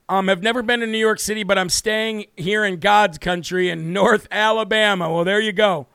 [0.09, 3.69] Um, I've never been to New York City, but I'm staying here in God's country
[3.69, 5.11] in North Alabama.
[5.11, 5.87] Well, there you go.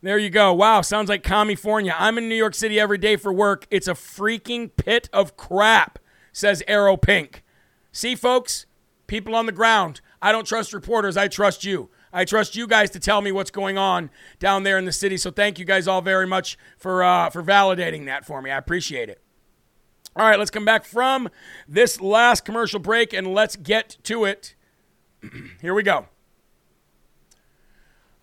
[0.00, 0.52] There you go.
[0.52, 1.94] Wow, sounds like California.
[1.98, 3.66] I'm in New York City every day for work.
[3.70, 5.98] It's a freaking pit of crap,
[6.32, 7.42] says Arrow Pink.
[7.90, 8.66] See, folks,
[9.08, 10.00] people on the ground.
[10.22, 11.16] I don't trust reporters.
[11.16, 11.90] I trust you.
[12.12, 15.16] I trust you guys to tell me what's going on down there in the city.
[15.16, 18.50] So thank you guys all very much for uh, for validating that for me.
[18.50, 19.20] I appreciate it.
[20.16, 21.28] All right, let's come back from
[21.68, 24.54] this last commercial break and let's get to it.
[25.60, 26.06] Here we go.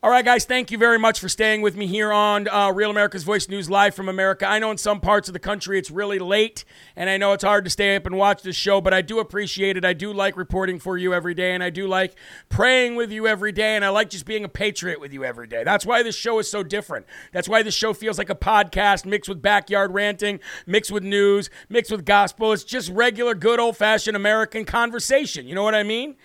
[0.06, 2.92] All right, guys, thank you very much for staying with me here on uh, Real
[2.92, 4.46] America's Voice News Live from America.
[4.46, 6.64] I know in some parts of the country it's really late,
[6.96, 9.18] and I know it's hard to stay up and watch this show, but I do
[9.18, 9.84] appreciate it.
[9.84, 12.14] I do like reporting for you every day, and I do like
[12.50, 15.48] praying with you every day, and I like just being a patriot with you every
[15.48, 15.64] day.
[15.64, 17.08] That's why this show is so different.
[17.32, 21.50] That's why this show feels like a podcast mixed with backyard ranting, mixed with news,
[21.68, 22.52] mixed with gospel.
[22.52, 25.48] It's just regular, good old fashioned American conversation.
[25.48, 26.16] You know what I mean?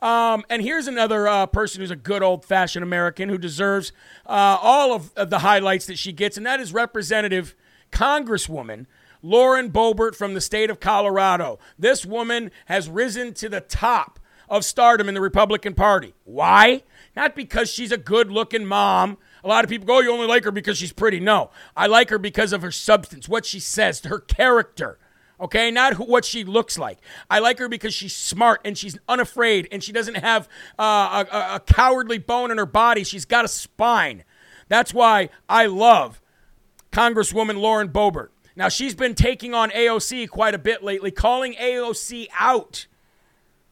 [0.00, 3.92] Um, and here's another uh, person who's a good old fashioned American who deserves
[4.26, 7.54] uh, all of, of the highlights that she gets, and that is Representative
[7.90, 8.86] Congresswoman
[9.22, 11.58] Lauren Boebert from the state of Colorado.
[11.78, 16.14] This woman has risen to the top of stardom in the Republican Party.
[16.24, 16.82] Why?
[17.16, 19.18] Not because she's a good looking mom.
[19.44, 21.20] A lot of people go, oh, you only like her because she's pretty.
[21.20, 24.98] No, I like her because of her substance, what she says, her character
[25.40, 25.70] okay?
[25.70, 26.98] Not who, what she looks like.
[27.30, 31.56] I like her because she's smart and she's unafraid and she doesn't have uh, a,
[31.56, 33.04] a cowardly bone in her body.
[33.04, 34.24] She's got a spine.
[34.68, 36.20] That's why I love
[36.92, 38.28] Congresswoman Lauren Boebert.
[38.56, 42.88] Now, she's been taking on AOC quite a bit lately, calling AOC out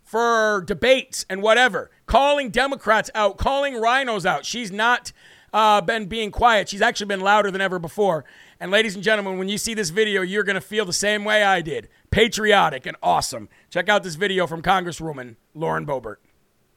[0.04, 4.46] for debates and whatever, calling Democrats out, calling rhinos out.
[4.46, 5.12] She's not
[5.52, 6.68] uh, been being quiet.
[6.68, 8.24] She's actually been louder than ever before.
[8.59, 11.24] And ladies and gentlemen, when you see this video, you're going to feel the same
[11.24, 13.50] way I did patriotic and awesome.
[13.68, 16.16] Check out this video from Congresswoman Lauren Boebert.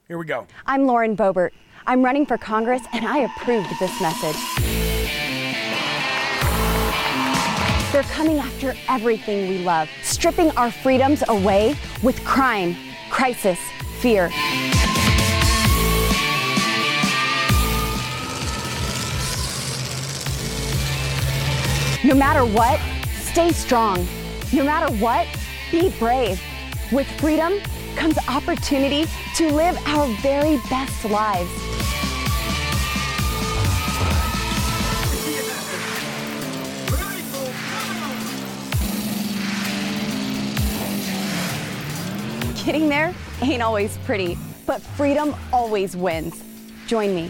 [0.09, 0.47] Here we go.
[0.65, 1.51] I'm Lauren Boebert.
[1.87, 4.35] I'm running for Congress, and I approved this message.
[7.93, 12.75] They're coming after everything we love, stripping our freedoms away with crime,
[13.09, 13.57] crisis,
[13.99, 14.29] fear.
[22.01, 22.79] No matter what,
[23.11, 24.07] stay strong.
[24.53, 25.27] No matter what,
[25.69, 26.41] be brave.
[26.93, 27.59] With freedom
[27.97, 31.51] comes opportunity to live our very best lives.
[42.63, 46.41] Getting there ain't always pretty, but freedom always wins.
[46.87, 47.29] Join me.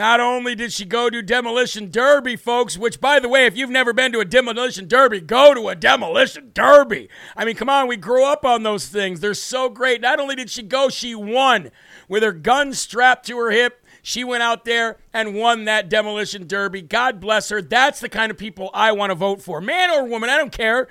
[0.00, 3.68] Not only did she go to Demolition Derby, folks, which, by the way, if you've
[3.68, 7.10] never been to a Demolition Derby, go to a Demolition Derby.
[7.36, 9.20] I mean, come on, we grew up on those things.
[9.20, 10.00] They're so great.
[10.00, 11.70] Not only did she go, she won
[12.08, 13.84] with her gun strapped to her hip.
[14.00, 16.80] She went out there and won that Demolition Derby.
[16.80, 17.60] God bless her.
[17.60, 19.60] That's the kind of people I want to vote for.
[19.60, 20.88] Man or woman, I don't care.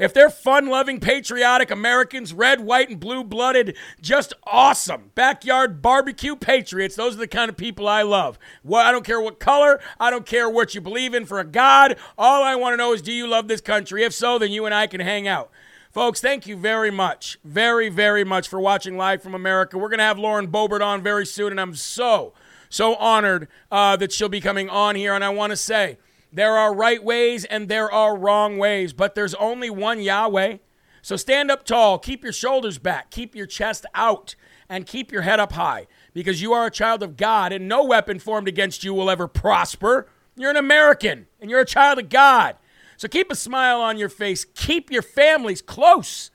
[0.00, 6.34] If they're fun loving, patriotic Americans, red, white, and blue blooded, just awesome backyard barbecue
[6.34, 8.38] patriots, those are the kind of people I love.
[8.64, 11.44] Well, I don't care what color, I don't care what you believe in for a
[11.44, 11.98] God.
[12.16, 14.02] All I want to know is do you love this country?
[14.02, 15.50] If so, then you and I can hang out.
[15.92, 19.76] Folks, thank you very much, very, very much for watching Live from America.
[19.76, 22.32] We're going to have Lauren Boebert on very soon, and I'm so,
[22.70, 25.12] so honored uh, that she'll be coming on here.
[25.12, 25.98] And I want to say,
[26.32, 30.58] there are right ways and there are wrong ways, but there's only one Yahweh.
[31.02, 34.34] So stand up tall, keep your shoulders back, keep your chest out,
[34.68, 37.84] and keep your head up high because you are a child of God and no
[37.84, 40.08] weapon formed against you will ever prosper.
[40.36, 42.56] You're an American and you're a child of God.
[42.96, 46.30] So keep a smile on your face, keep your families close,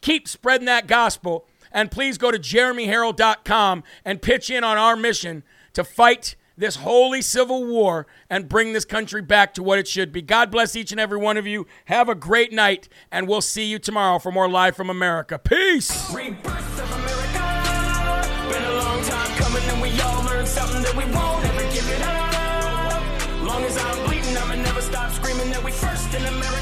[0.00, 5.44] keep spreading that gospel, and please go to jeremyherrell.com and pitch in on our mission
[5.74, 10.12] to fight this holy civil war and bring this country back to what it should
[10.12, 10.20] be.
[10.20, 11.66] God bless each and every one of you.
[11.86, 15.38] Have a great night, and we'll see you tomorrow for more Live from America.
[15.38, 16.12] Peace.
[26.08, 26.57] In America.